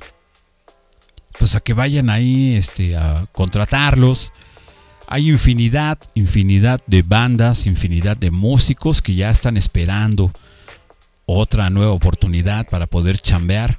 [1.37, 4.31] pues a que vayan ahí este, a contratarlos.
[5.07, 10.31] Hay infinidad, infinidad de bandas, infinidad de músicos que ya están esperando
[11.25, 13.77] otra nueva oportunidad para poder chambear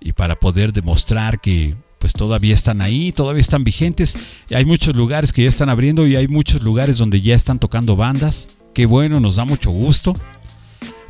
[0.00, 4.18] y para poder demostrar que pues todavía están ahí, todavía están vigentes.
[4.54, 7.94] Hay muchos lugares que ya están abriendo y hay muchos lugares donde ya están tocando
[7.94, 8.48] bandas.
[8.72, 10.14] Qué bueno, nos da mucho gusto.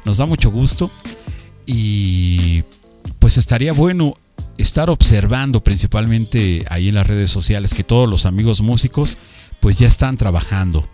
[0.05, 0.91] Nos da mucho gusto.
[1.65, 2.65] Y
[3.21, 4.17] pues estaría bueno
[4.59, 9.17] estar observando principalmente ahí en las redes sociales que todos los amigos músicos
[9.61, 10.89] pues ya están trabajando.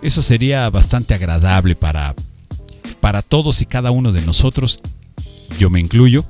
[0.00, 2.14] Eso sería bastante agradable para
[3.00, 4.80] para todos y cada uno de nosotros,
[5.58, 6.24] yo me incluyo,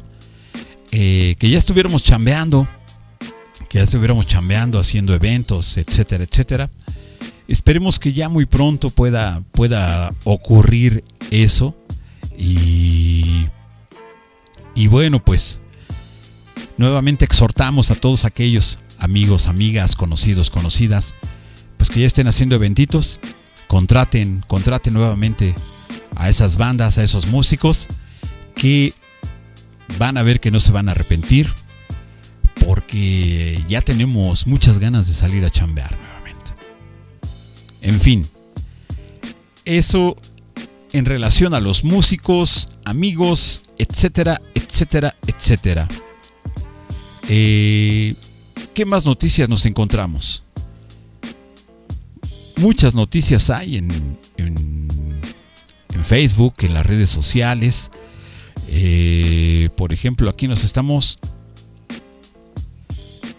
[0.93, 2.69] eh, que ya estuviéramos chambeando,
[3.69, 6.71] que ya estuviéramos chambeando, haciendo eventos, etcétera, etcétera.
[7.49, 11.75] Esperemos que ya muy pronto pueda, pueda ocurrir eso.
[12.37, 13.06] Y,
[14.77, 15.59] y bueno, pues
[16.77, 21.15] nuevamente exhortamos a todos aquellos amigos, amigas, conocidos, conocidas,
[21.78, 23.19] pues que ya estén haciendo eventitos,
[23.66, 25.55] contraten, contraten nuevamente
[26.15, 27.89] a esas bandas, a esos músicos
[28.55, 28.93] que
[29.98, 31.51] van a ver que no se van a arrepentir
[32.66, 36.51] porque ya tenemos muchas ganas de salir a chambear nuevamente.
[37.81, 38.27] En fin,
[39.65, 40.16] eso
[40.93, 45.88] en relación a los músicos, amigos, etcétera, etcétera, etcétera.
[47.28, 48.14] Eh,
[48.74, 50.43] ¿Qué más noticias nos encontramos?
[52.59, 55.20] Muchas noticias hay en, en,
[56.02, 57.90] Facebook, en las redes sociales.
[58.68, 61.18] Eh, por ejemplo, aquí nos estamos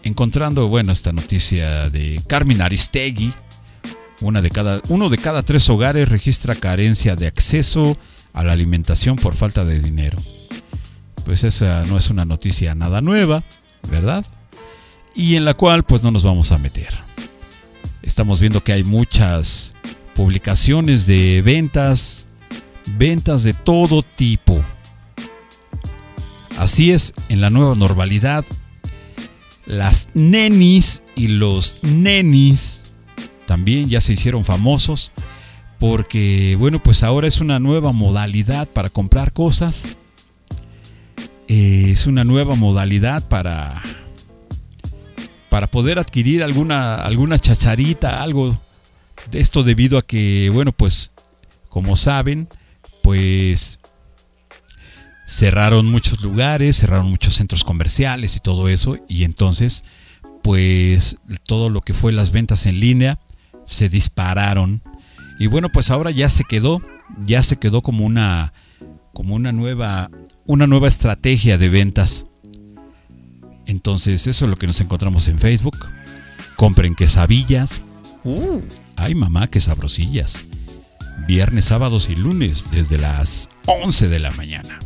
[0.04, 3.34] encontrando, bueno, esta noticia de Carmen Aristegui.
[4.22, 7.98] Una de cada, uno de cada tres hogares registra carencia de acceso
[8.34, 10.18] a la alimentación por falta de dinero.
[11.28, 13.44] Pues esa no es una noticia nada nueva,
[13.92, 14.26] ¿verdad?
[15.14, 16.88] Y en la cual pues no nos vamos a meter.
[18.02, 19.76] Estamos viendo que hay muchas
[20.16, 22.28] publicaciones de ventas,
[22.98, 24.64] ventas de todo tipo.
[26.58, 28.46] Así es, en la nueva normalidad,
[29.66, 32.86] las nenis y los nenis
[33.48, 35.12] también ya se hicieron famosos
[35.78, 39.98] porque, bueno, pues ahora es una nueva modalidad para comprar cosas.
[41.48, 43.82] Eh, es una nueva modalidad para,
[45.50, 48.60] para poder adquirir alguna, alguna chacharita, algo
[49.32, 51.12] de esto debido a que, bueno, pues,
[51.70, 52.50] como saben,
[53.02, 53.80] pues
[55.26, 59.84] cerraron muchos lugares, cerraron muchos centros comerciales y todo eso, y entonces,
[60.42, 63.20] pues todo lo que fue las ventas en línea
[63.66, 64.82] se dispararon.
[65.40, 66.82] Y bueno, pues ahora ya se quedó,
[67.26, 68.54] ya se quedó como una
[69.14, 70.12] como una nueva
[70.48, 72.26] una nueva estrategia de ventas.
[73.66, 75.78] Entonces, eso es lo que nos encontramos en Facebook.
[76.56, 77.82] Compren quesabillas.
[78.24, 78.62] Uh,
[78.96, 80.48] ay mamá, qué sabrosillas.
[81.28, 84.80] Viernes, sábados y lunes desde las 11 de la mañana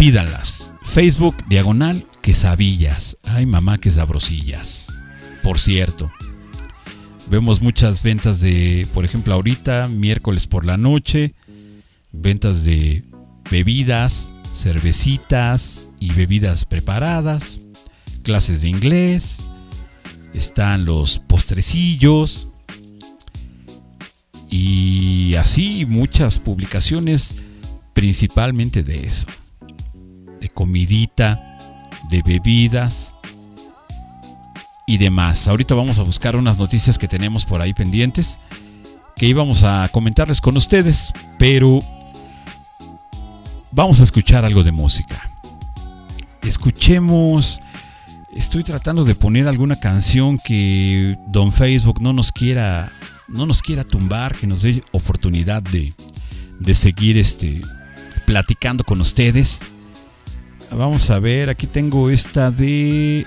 [0.00, 0.72] pídanlas.
[0.82, 3.18] Facebook diagonal quesabillas.
[3.24, 4.86] Ay, mamá, que sabrosillas.
[5.42, 6.10] Por cierto,
[7.28, 11.34] vemos muchas ventas de, por ejemplo, ahorita, miércoles por la noche,
[12.12, 13.04] ventas de
[13.50, 17.60] bebidas, cervecitas y bebidas preparadas,
[18.22, 19.44] clases de inglés,
[20.34, 22.48] están los postrecillos
[24.48, 27.36] y así muchas publicaciones
[27.92, 29.26] principalmente de eso
[30.40, 31.56] de comidita,
[32.08, 33.14] de bebidas
[34.86, 35.46] y demás.
[35.46, 38.38] Ahorita vamos a buscar unas noticias que tenemos por ahí pendientes
[39.16, 41.80] que íbamos a comentarles con ustedes, pero
[43.72, 45.30] vamos a escuchar algo de música.
[46.42, 47.60] Escuchemos,
[48.34, 52.90] estoy tratando de poner alguna canción que Don Facebook no nos quiera,
[53.28, 55.94] no nos quiera tumbar, que nos dé oportunidad de,
[56.58, 57.60] de seguir este,
[58.26, 59.60] platicando con ustedes.
[60.72, 63.26] Vamos a ver, aquí tengo esta de...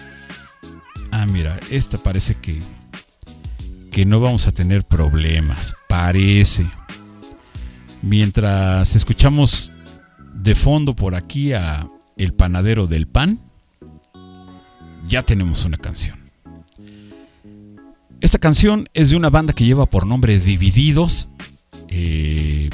[1.11, 2.59] Ah, mira, esta parece que,
[3.91, 5.75] que no vamos a tener problemas.
[5.87, 6.65] Parece.
[8.01, 9.72] Mientras escuchamos
[10.33, 13.39] de fondo por aquí a El panadero del pan,
[15.07, 16.31] ya tenemos una canción.
[18.21, 21.29] Esta canción es de una banda que lleva por nombre Divididos.
[21.89, 22.69] Eh,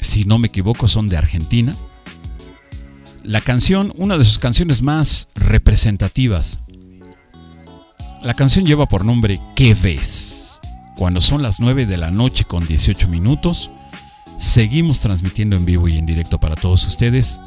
[0.00, 1.74] si no me equivoco, son de Argentina
[3.24, 6.60] la canción, una de sus canciones más representativas.
[8.22, 10.60] La canción lleva por nombre ¿Qué ves?
[10.96, 13.70] Cuando son las 9 de la noche con 18 minutos,
[14.38, 17.40] seguimos transmitiendo en vivo y en directo para todos ustedes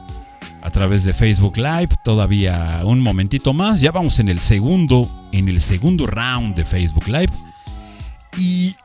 [0.61, 1.89] a través de Facebook Live.
[2.03, 7.07] Todavía un momentito más, ya vamos en el segundo, en el segundo round de Facebook
[7.07, 7.31] Live
[8.37, 8.75] y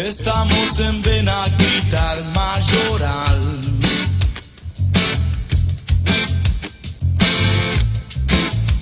[0.09, 3.59] Estamos en Benaguita Mayoral.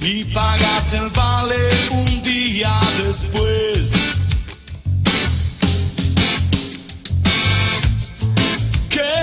[0.03, 1.57] Y pagas el vale
[1.93, 3.93] un día después.
[8.91, 9.15] ¿Qué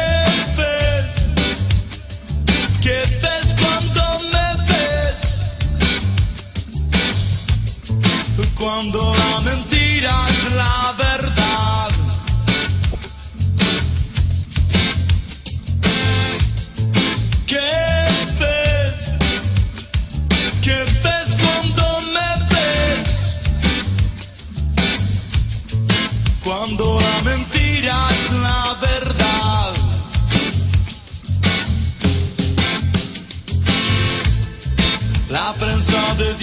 [0.57, 1.35] ves?
[2.81, 4.03] ¿Qué ves cuando
[4.33, 5.41] me ves?
[8.57, 10.90] Cuando la mentira es la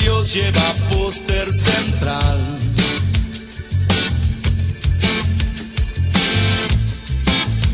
[0.00, 2.38] Dios lleva póster central.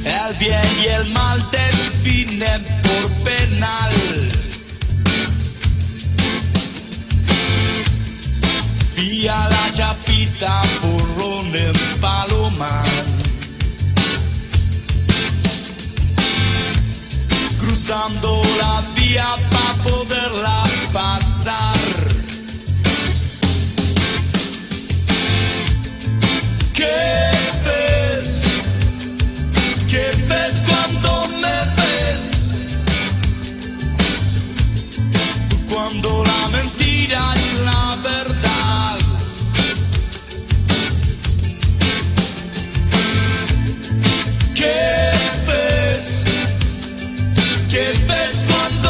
[0.05, 3.92] El bien y el mal definen por penal.
[8.96, 13.05] Vía la chapita porrón en Palomar.
[17.60, 21.34] Cruzando la vía para poderla pasar.
[21.44, 21.50] ¿Qué
[27.66, 28.44] ves?
[29.90, 32.24] ¿Qué ves cuando me ves?
[35.68, 38.98] Cuando la mentira es la verdad.
[44.54, 45.12] ¿Qué
[45.46, 46.24] ves?
[47.70, 48.84] ¿Qué ves cuando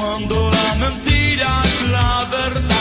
[0.00, 2.79] Cuando la mentira es la verdad.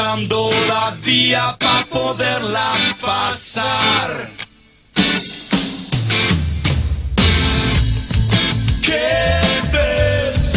[0.00, 2.72] Cruzando la vía para poderla
[3.02, 4.30] pasar.
[8.82, 9.40] ¿Qué
[9.72, 10.52] ves?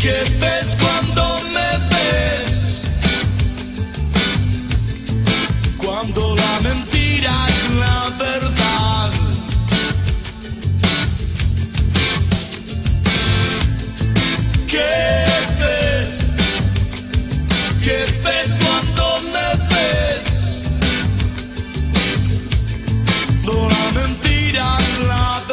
[0.00, 2.82] ¿Qué ves cuando me ves?
[5.76, 9.10] Cuando la mentira es la verdad.
[14.70, 15.35] ¿Qué?
[17.86, 20.24] ¿Qué ves cuando me ves?
[23.44, 24.76] No la mentira
[25.06, 25.45] la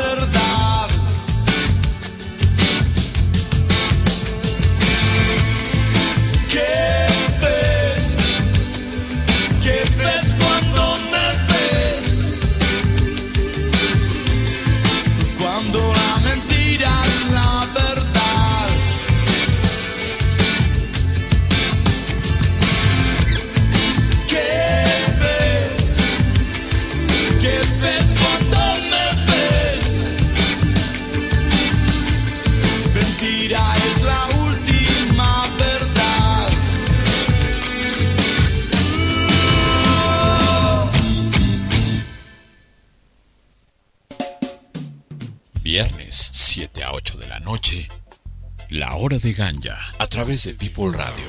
[47.54, 47.88] noche,
[48.70, 51.24] la hora de Ganja, a través de People Radio.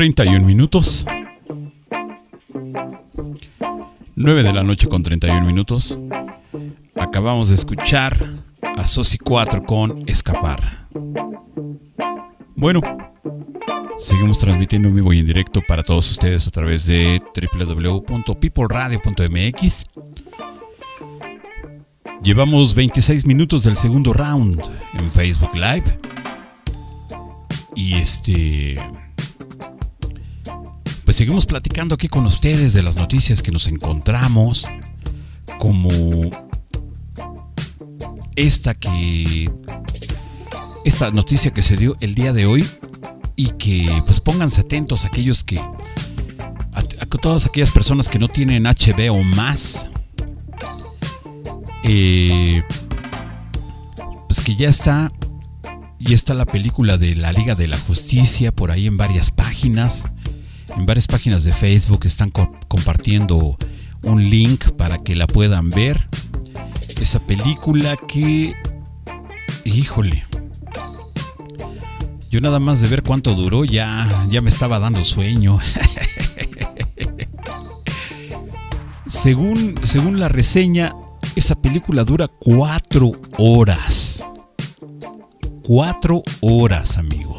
[0.03, 1.05] 31 minutos.
[4.15, 5.97] 9 de la noche con 31 minutos.
[6.97, 10.89] Acabamos de escuchar a Sosi 4 con Escapar.
[12.53, 12.81] Bueno,
[13.97, 19.85] seguimos transmitiendo en vivo y en directo para todos ustedes a través de www.peopleradio.mx.
[22.21, 24.61] Llevamos 26 minutos del segundo round
[24.99, 25.97] en Facebook Live.
[27.77, 28.75] Y este.
[31.13, 34.65] Pues seguimos platicando aquí con ustedes de las noticias que nos encontramos.
[35.59, 35.91] Como
[38.35, 39.47] esta que.
[40.85, 42.67] Esta noticia que se dio el día de hoy.
[43.35, 45.59] Y que pues pónganse atentos aquellos que.
[45.59, 49.89] A, a todas aquellas personas que no tienen HB o más.
[51.83, 52.63] Eh,
[54.27, 55.11] pues que ya está
[55.99, 60.05] y está la película de la Liga de la Justicia por ahí en varias páginas.
[60.77, 63.57] En varias páginas de Facebook están co compartiendo
[64.03, 66.07] un link para que la puedan ver.
[66.99, 68.53] Esa película que...
[69.65, 70.25] Híjole.
[72.29, 75.59] Yo nada más de ver cuánto duró ya, ya me estaba dando sueño.
[79.07, 80.93] según, según la reseña,
[81.35, 84.25] esa película dura cuatro horas.
[85.63, 87.32] Cuatro horas, amigos.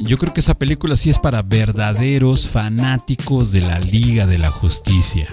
[0.00, 4.50] Yo creo que esa película sí es para verdaderos fanáticos de la Liga de la
[4.50, 5.28] Justicia.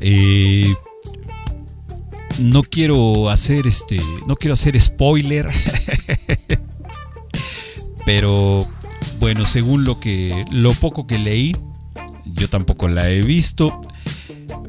[0.00, 0.74] Eh,
[2.40, 4.00] no quiero hacer este.
[4.26, 5.48] No quiero hacer spoiler.
[8.06, 8.66] Pero
[9.20, 10.44] bueno, según lo que.
[10.50, 11.56] lo poco que leí.
[12.26, 13.80] Yo tampoco la he visto.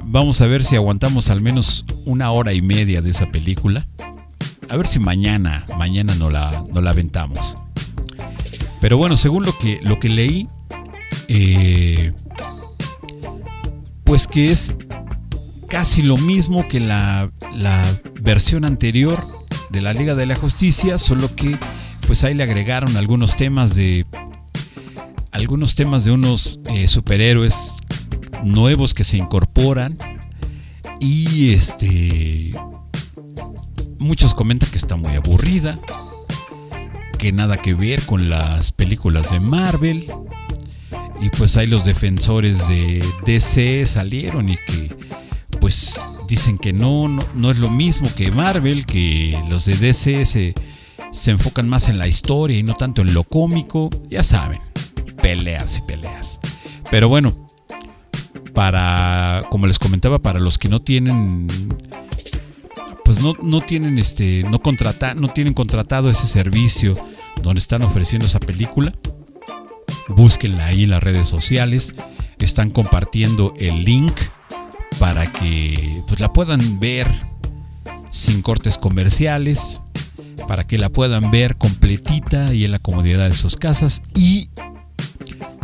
[0.06, 3.88] Vamos a ver si aguantamos al menos una hora y media de esa película.
[4.70, 7.56] A ver si mañana, mañana no la, no la aventamos.
[8.82, 10.48] Pero bueno, según lo que, lo que leí,
[11.28, 12.12] eh,
[14.04, 14.76] pues que es
[15.68, 17.84] casi lo mismo que la, la
[18.22, 19.28] versión anterior
[19.72, 21.58] de la Liga de la Justicia, solo que
[22.08, 24.06] pues ahí le agregaron algunos temas de
[25.32, 27.74] algunos temas de unos eh, superhéroes
[28.44, 29.98] nuevos que se incorporan
[31.00, 32.52] y este
[34.00, 35.80] muchos comentan que está muy aburrida
[37.18, 40.06] que nada que ver con las películas de Marvel
[41.22, 44.96] y pues ahí los defensores de DC salieron y que
[45.60, 50.26] pues dicen que no, no, no es lo mismo que Marvel, que los de DC
[50.26, 50.56] se,
[51.12, 54.60] se enfocan más en la historia y no tanto en lo cómico, ya saben,
[55.22, 56.40] peleas y peleas.
[56.92, 57.34] Pero bueno,
[58.54, 61.48] para, como les comentaba, para los que no tienen,
[63.06, 66.94] pues no, no tienen este, no contrata, no tienen contratado ese servicio
[67.44, 68.94] donde están ofreciendo esa película,
[70.10, 71.94] búsquenla ahí en las redes sociales,
[72.40, 74.14] están compartiendo el link
[75.00, 77.08] para que pues la puedan ver
[78.10, 79.82] sin cortes comerciales,
[80.48, 84.50] para que la puedan ver completita y en la comodidad de sus casas y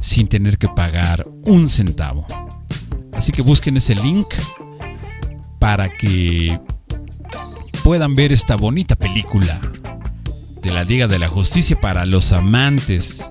[0.02, 2.26] sin tener que pagar un centavo.
[3.16, 4.28] Así que busquen ese link
[5.60, 6.60] para que
[7.92, 9.60] puedan ver esta bonita película
[10.62, 13.30] de la Liga de la Justicia para los amantes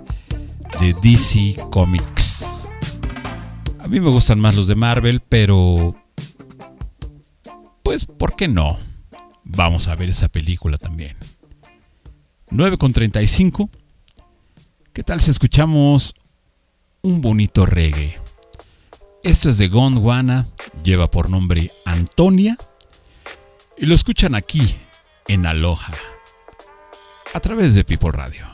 [0.78, 2.68] de DC Comics.
[3.78, 5.94] A mí me gustan más los de Marvel, pero
[7.82, 8.78] pues ¿por qué no?
[9.44, 11.16] Vamos a ver esa película también.
[12.50, 13.70] 9.35.
[14.92, 16.14] ¿Qué tal si escuchamos
[17.00, 18.18] un bonito reggae?
[19.24, 20.46] Esto es de Gondwana,
[20.84, 22.58] lleva por nombre Antonia
[23.80, 24.76] y lo escuchan aquí
[25.26, 25.94] en Aloha
[27.32, 28.49] a través de People Radio.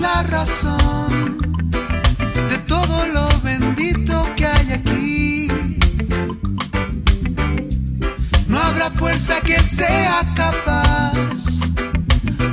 [0.00, 1.38] la razón
[2.48, 5.48] de todo lo bendito que hay aquí.
[8.48, 11.12] No habrá fuerza que sea capaz.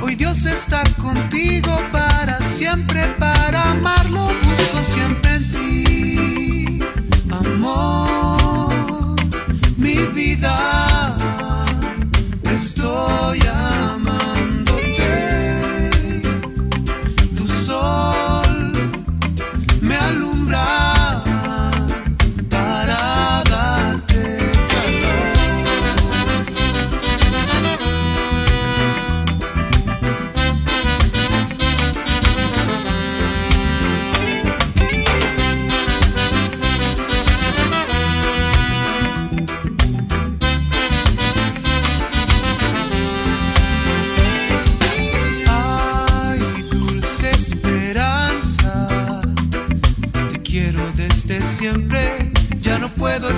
[0.02, 6.78] Hoy Dios está contigo para siempre, para amarlo busco siempre en ti.
[7.30, 8.17] Amor.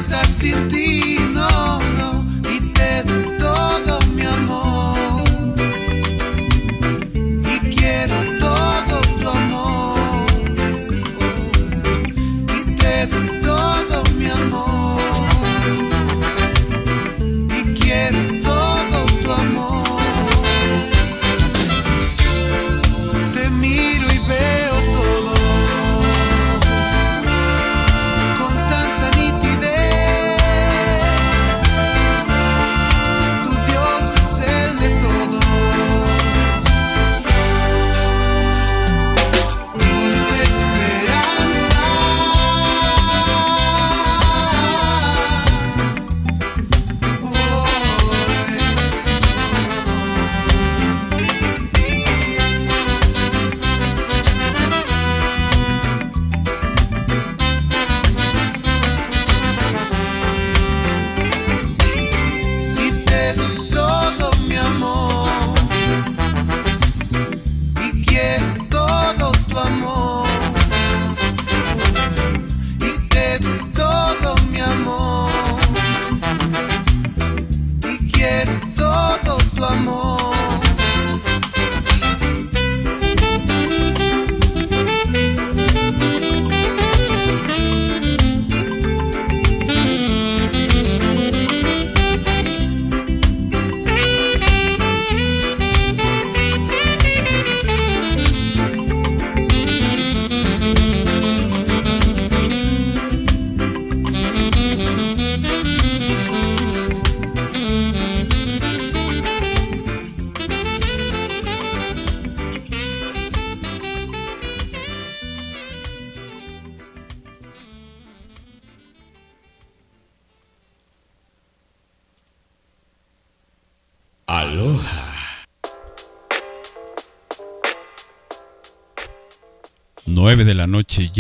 [0.01, 1.00] No puedo estar sin ti,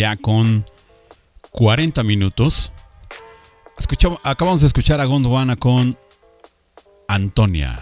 [0.00, 0.64] ya con
[1.50, 2.72] 40 minutos.
[4.24, 5.98] Acabamos de escuchar a Gondwana con
[7.06, 7.78] Antonia.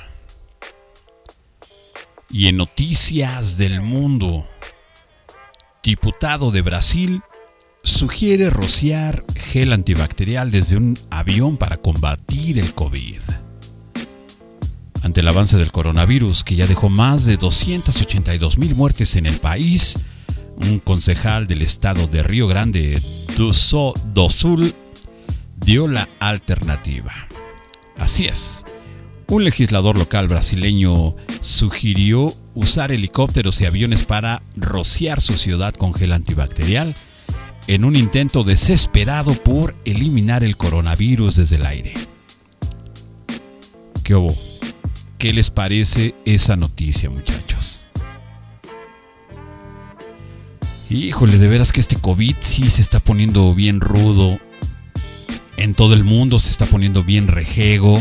[2.28, 4.46] Y en noticias del mundo,
[5.82, 7.22] diputado de Brasil
[7.84, 13.20] sugiere rociar gel antibacterial desde un avión para combatir el COVID.
[15.02, 19.36] Ante el avance del coronavirus que ya dejó más de 282 mil muertes en el
[19.38, 19.98] país,
[20.60, 23.00] un concejal del estado de Río Grande
[23.36, 24.74] do, Sol, do Sul
[25.56, 27.12] dio la alternativa.
[27.96, 28.64] Así es,
[29.28, 36.12] un legislador local brasileño sugirió usar helicópteros y aviones para rociar su ciudad con gel
[36.12, 36.94] antibacterial
[37.66, 41.94] en un intento desesperado por eliminar el coronavirus desde el aire.
[44.02, 44.34] ¿Qué hubo?
[45.18, 47.84] ¿Qué les parece esa noticia, muchachos?
[50.90, 54.40] Híjole, de veras que este COVID sí se está poniendo bien rudo.
[55.58, 58.00] En todo el mundo se está poniendo bien rejego.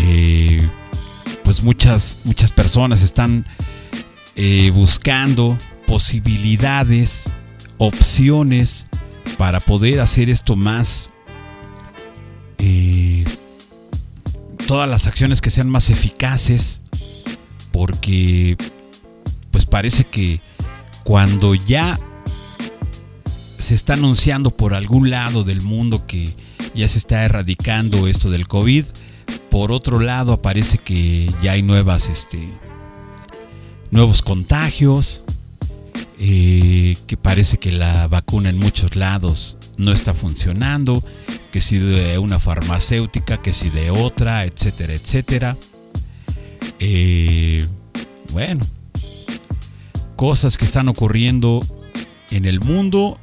[0.00, 0.66] Eh,
[1.44, 3.44] pues muchas, muchas personas están
[4.34, 7.30] eh, buscando posibilidades,
[7.76, 8.86] opciones
[9.36, 11.10] para poder hacer esto más.
[12.58, 13.24] eh,
[14.66, 16.80] todas las acciones que sean más eficaces.
[17.72, 18.56] Porque
[19.50, 20.40] pues parece que
[21.04, 21.98] cuando ya
[23.58, 26.34] se está anunciando por algún lado del mundo que
[26.74, 28.84] ya se está erradicando esto del COVID,
[29.50, 32.48] por otro lado aparece que ya hay nuevas, este,
[33.90, 35.24] nuevos contagios
[36.18, 41.02] eh, que parece que la vacuna en muchos lados no está funcionando,
[41.50, 45.56] que si de una farmacéutica, que si de otra, etcétera, etcétera.
[46.78, 47.66] Eh,
[48.32, 48.64] bueno,
[50.22, 51.58] cosas que están ocurriendo
[52.30, 53.18] en el mundo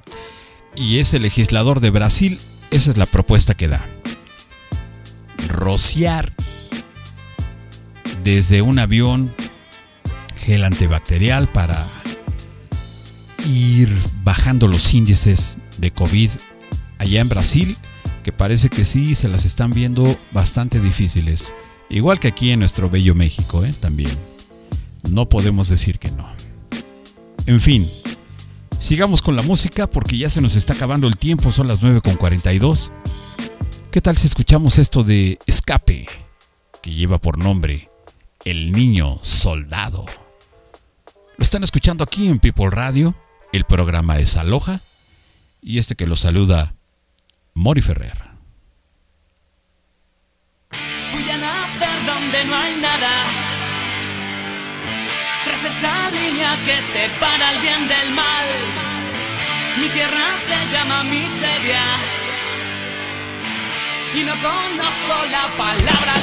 [0.75, 2.37] y ese legislador de Brasil,
[2.71, 3.85] esa es la propuesta que da.
[5.47, 6.33] Rociar
[8.25, 9.33] desde un avión
[10.35, 11.81] gel antibacterial para
[13.47, 13.89] ir
[14.25, 16.29] bajando los índices de COVID
[16.97, 17.77] allá en Brasil,
[18.25, 21.53] que parece que sí se las están viendo bastante difíciles.
[21.89, 23.73] Igual que aquí en nuestro bello México, ¿eh?
[23.79, 24.11] también.
[25.09, 26.38] No podemos decir que no.
[27.49, 27.83] En fin,
[28.77, 32.91] sigamos con la música porque ya se nos está acabando el tiempo, son las 9.42.
[33.89, 36.07] ¿Qué tal si escuchamos esto de Escape,
[36.83, 37.89] que lleva por nombre
[38.45, 40.05] El Niño Soldado?
[41.37, 43.15] Lo están escuchando aquí en People Radio,
[43.51, 44.81] el programa es Aloha
[45.59, 46.75] y este que lo saluda
[47.55, 48.29] Mori Ferrer.
[51.09, 53.18] Fui a donde no hay nada.
[55.61, 58.47] Tras esa línea que separa el bien del mal.
[59.77, 61.81] Mi tierra se llama miseria.
[64.15, 66.19] Y no conozco la palabra.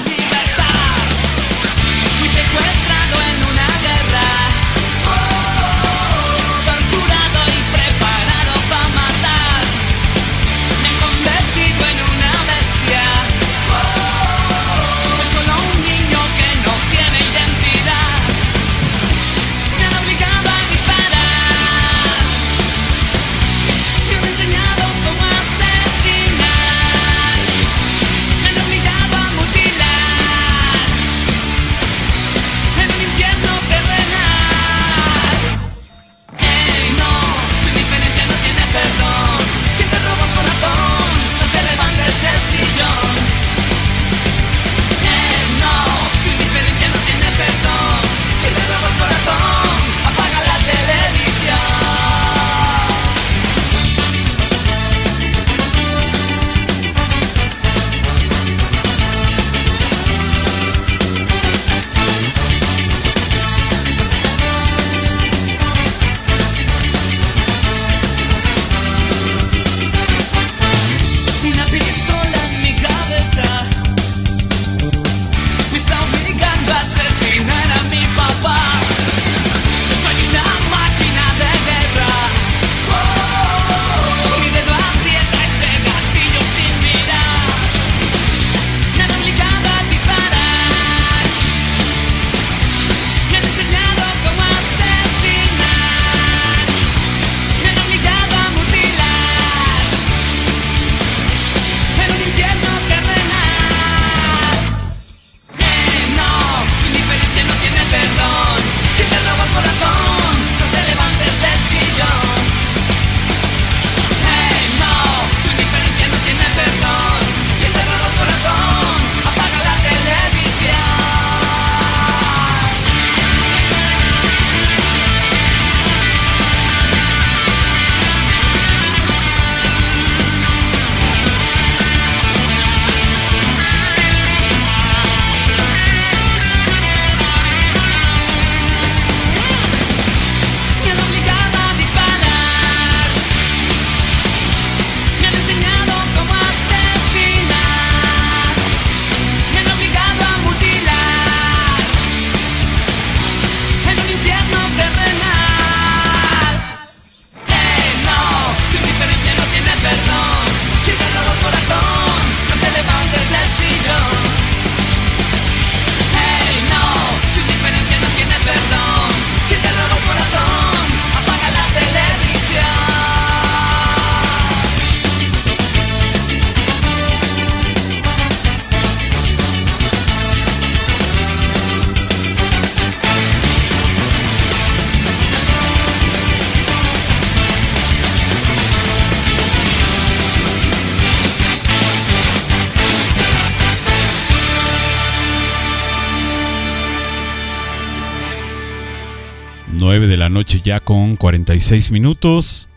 [201.17, 202.69] Con 46 minutos.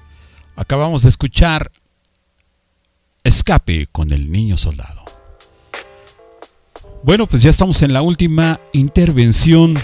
[0.55, 1.71] Acabamos de escuchar
[3.23, 5.03] Escape con el niño soldado.
[7.03, 9.77] Bueno, pues ya estamos en la última intervención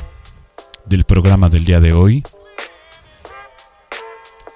[0.86, 2.24] del programa del día de hoy.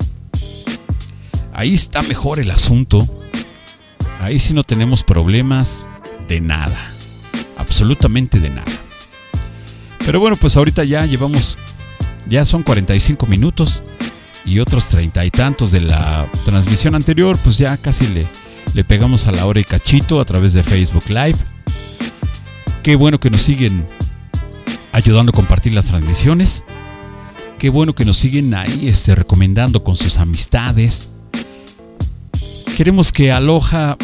[1.54, 3.06] ahí está mejor el asunto.
[4.20, 5.86] Ahí sí no tenemos problemas
[6.28, 6.78] de nada.
[7.58, 8.72] Absolutamente de nada.
[10.06, 11.58] Pero bueno, pues ahorita ya llevamos
[12.30, 13.84] ya son 45 minutos
[14.46, 18.28] y otros treinta y tantos de la transmisión anterior, pues ya casi le,
[18.74, 21.38] le pegamos a la hora y cachito a través de Facebook Live.
[22.88, 23.86] Qué bueno que nos siguen
[24.94, 26.64] ayudando a compartir las transmisiones.
[27.60, 31.10] Qué bueno que nos siguen ahí este, recomendando con sus amistades.
[32.78, 33.98] Queremos que Aloha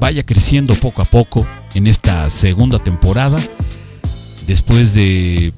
[0.00, 3.38] vaya creciendo poco a poco en esta segunda temporada.
[4.46, 5.52] Después de,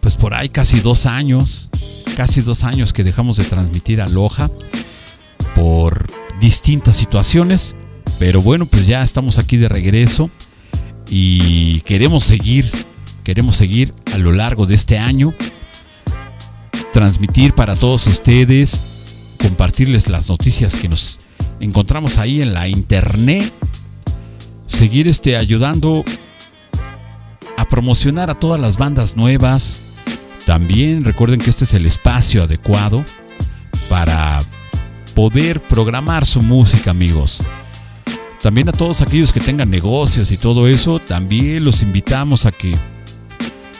[0.00, 1.68] pues por ahí casi dos años,
[2.16, 4.50] casi dos años que dejamos de transmitir Aloha
[5.54, 6.10] por
[6.40, 7.76] distintas situaciones.
[8.18, 10.30] Pero bueno, pues ya estamos aquí de regreso
[11.10, 12.64] y queremos seguir,
[13.24, 15.34] queremos seguir a lo largo de este año,
[16.92, 21.18] transmitir para todos ustedes, compartirles las noticias que nos
[21.58, 23.52] encontramos ahí en la internet,
[24.68, 26.04] seguir este ayudando
[27.56, 29.80] a promocionar a todas las bandas nuevas.
[30.46, 33.04] También recuerden que este es el espacio adecuado
[33.88, 34.40] para
[35.14, 37.42] poder programar su música, amigos.
[38.42, 42.74] También a todos aquellos que tengan negocios y todo eso, también los invitamos a que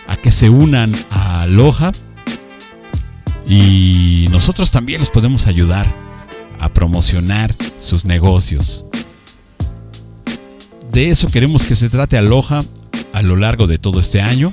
[0.06, 1.92] a que se unan a Aloha
[3.46, 5.86] y nosotros también les podemos ayudar
[6.58, 8.84] a promocionar sus negocios.
[10.92, 12.60] De eso queremos que se trate Aloha
[13.12, 14.52] a lo largo de todo este año.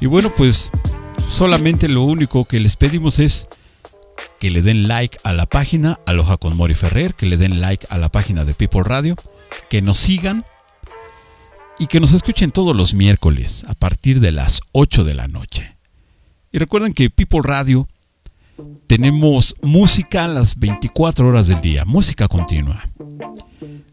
[0.00, 0.70] Y bueno, pues
[1.16, 3.48] solamente lo único que les pedimos es
[4.38, 7.86] que le den like a la página Aloha con Mori Ferrer, que le den like
[7.90, 9.16] a la página de People Radio,
[9.68, 10.44] que nos sigan
[11.78, 15.76] y que nos escuchen todos los miércoles a partir de las 8 de la noche.
[16.52, 17.88] Y recuerden que People Radio
[18.86, 22.82] tenemos música las 24 horas del día, música continua.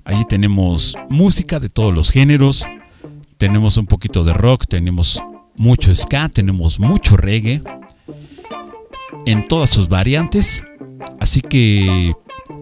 [0.03, 2.65] Allí tenemos música de todos los géneros,
[3.37, 5.21] tenemos un poquito de rock, tenemos
[5.55, 7.61] mucho ska, tenemos mucho reggae,
[9.25, 10.63] en todas sus variantes.
[11.19, 12.13] Así que,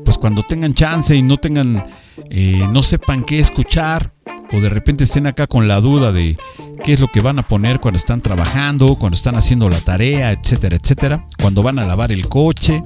[0.05, 1.85] pues cuando tengan chance y no tengan,
[2.29, 4.13] eh, no sepan qué escuchar,
[4.51, 6.37] o de repente estén acá con la duda de
[6.83, 10.31] qué es lo que van a poner cuando están trabajando, cuando están haciendo la tarea,
[10.31, 12.83] etcétera, etcétera, cuando van a lavar el coche,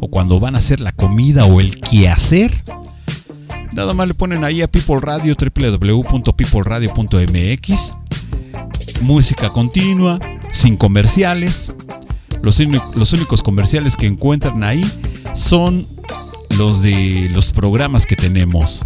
[0.00, 2.62] o cuando van a hacer la comida o el quehacer.
[3.72, 7.92] Nada más le ponen ahí a People Radio, www.peopleradio.mx.
[9.02, 10.18] Música continua,
[10.50, 11.76] sin comerciales,
[12.42, 12.60] los,
[13.12, 14.84] únicos comerciales que encuentran ahí
[15.34, 15.86] son
[16.56, 18.84] los de los programas que tenemos.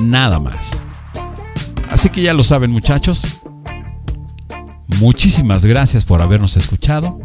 [0.00, 0.82] Nada más.
[1.90, 3.24] Así que ya lo saben muchachos.
[4.98, 7.20] Muchísimas gracias por habernos escuchado.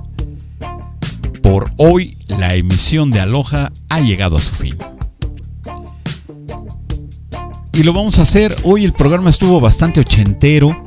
[1.42, 4.76] Por hoy la emisión de Aloha ha llegado a su fin.
[7.74, 8.56] Y lo vamos a hacer.
[8.64, 10.86] Hoy el programa estuvo bastante ochentero.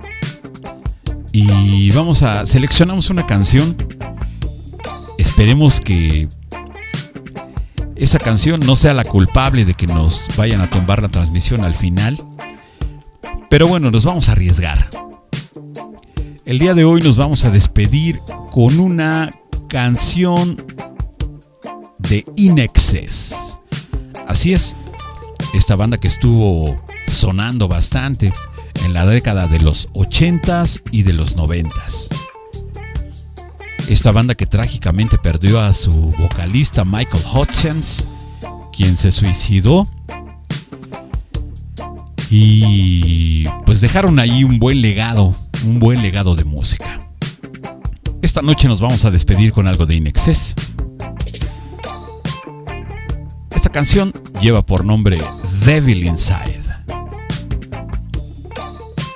[1.32, 3.76] Y vamos a seleccionamos una canción
[5.19, 6.28] esperemos que
[7.97, 11.74] esa canción no sea la culpable de que nos vayan a tumbar la transmisión al
[11.74, 12.16] final.
[13.51, 14.89] Pero bueno, nos vamos a arriesgar.
[16.45, 18.20] El día de hoy nos vamos a despedir
[18.53, 19.31] con una
[19.69, 20.57] canción
[21.99, 23.61] de Inexcess.
[24.27, 24.77] Así es,
[25.55, 28.32] esta banda que estuvo sonando bastante
[28.85, 32.18] en la década de los 80s y de los 90s.
[33.89, 38.06] Esta banda que trágicamente perdió a su vocalista Michael Hutchins,
[38.70, 39.89] quien se suicidó.
[42.28, 45.35] Y pues dejaron ahí un buen legado,
[45.65, 46.98] un buen legado de música.
[48.20, 50.55] Esta noche nos vamos a despedir con algo de Inexcess.
[53.56, 54.12] Esta canción
[54.43, 55.16] lleva por nombre
[55.65, 56.62] Devil Inside.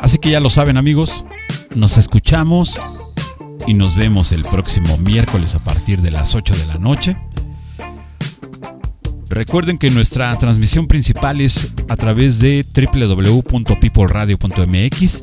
[0.00, 1.26] Así que ya lo saben amigos,
[1.74, 2.80] nos escuchamos
[3.66, 7.14] y nos vemos el próximo miércoles a partir de las 8 de la noche.
[9.28, 15.22] Recuerden que nuestra transmisión principal es a través de www.peopleradio.mx.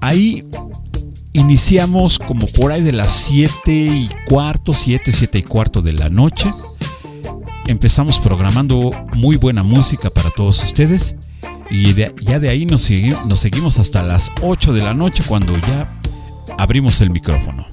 [0.00, 0.44] Ahí
[1.32, 6.08] iniciamos como por ahí de las 7 y cuarto, 7, 7 y cuarto de la
[6.08, 6.52] noche.
[7.66, 11.14] Empezamos programando muy buena música para todos ustedes.
[11.70, 12.90] Y ya de ahí nos,
[13.26, 16.01] nos seguimos hasta las 8 de la noche cuando ya
[16.58, 17.66] abrimos el micrófono.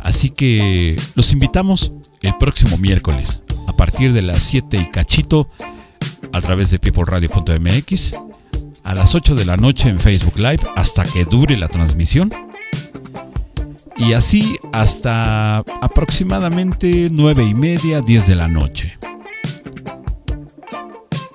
[0.00, 5.50] Así que los invitamos el próximo miércoles a partir de las 7 y cachito
[6.32, 8.12] a través de peopleradio.mx
[8.84, 12.30] a las 8 de la noche en Facebook Live hasta que dure la transmisión.
[13.96, 18.96] Y así hasta aproximadamente 9 y media, 10 de la noche.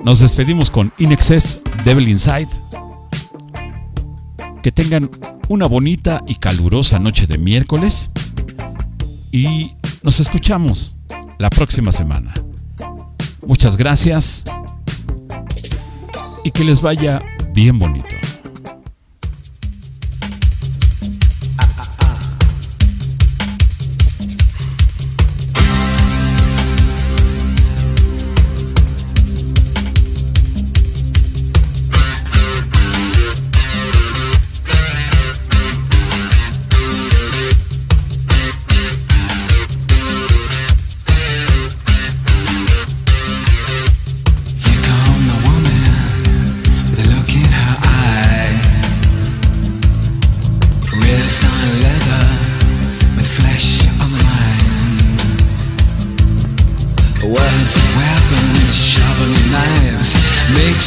[0.03, 1.15] Nos despedimos con In
[1.83, 2.47] Devil Inside.
[4.61, 5.09] Que tengan
[5.49, 8.11] una bonita y calurosa noche de miércoles.
[9.31, 9.71] Y
[10.03, 10.97] nos escuchamos
[11.39, 12.33] la próxima semana.
[13.47, 14.43] Muchas gracias
[16.43, 17.21] y que les vaya
[17.53, 18.15] bien bonito.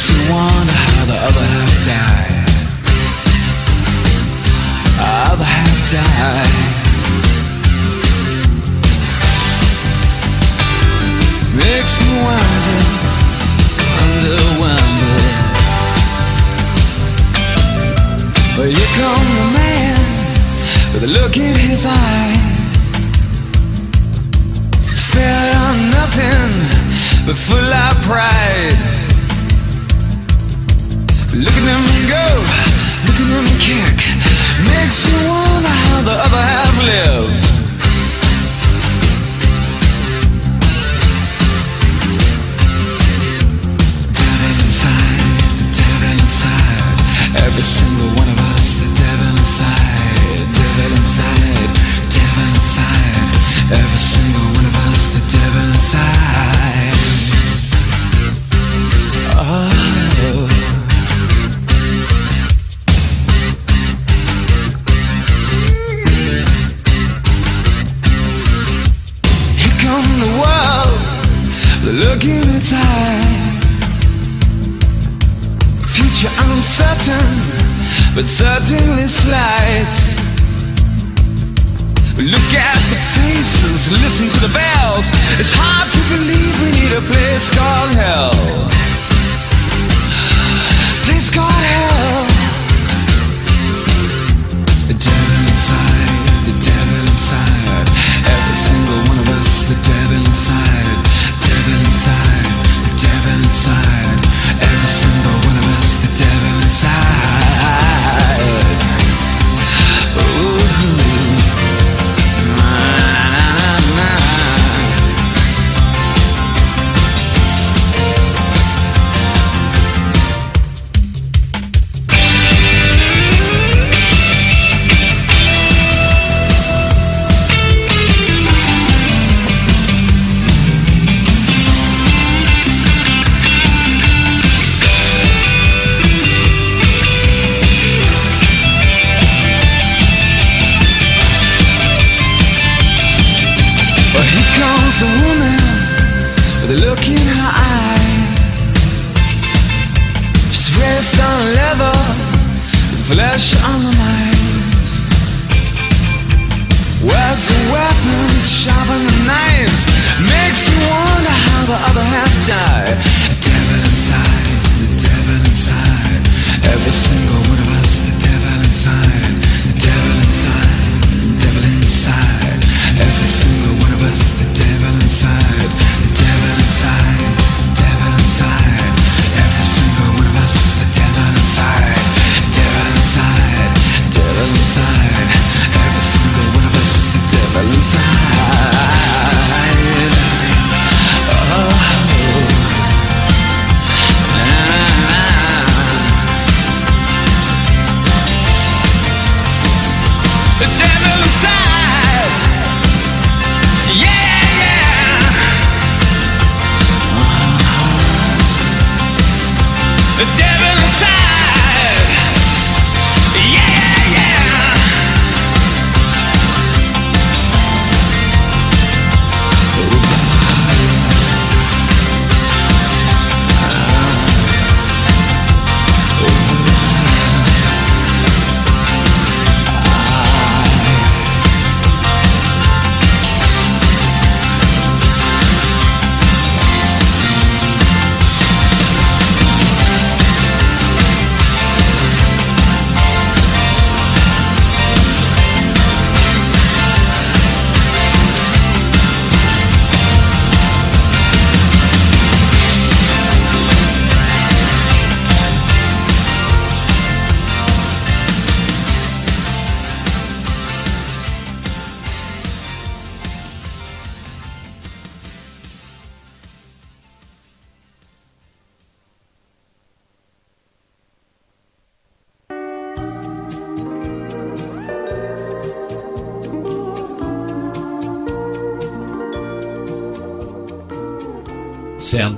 [0.05, 0.44] someone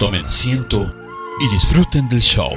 [0.00, 0.92] Tomen asiento
[1.38, 2.50] y disfruten del show.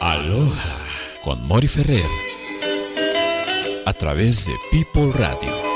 [0.00, 0.76] Aloha
[1.24, 2.06] con Mori Ferrer
[3.86, 5.69] a través de People Radio.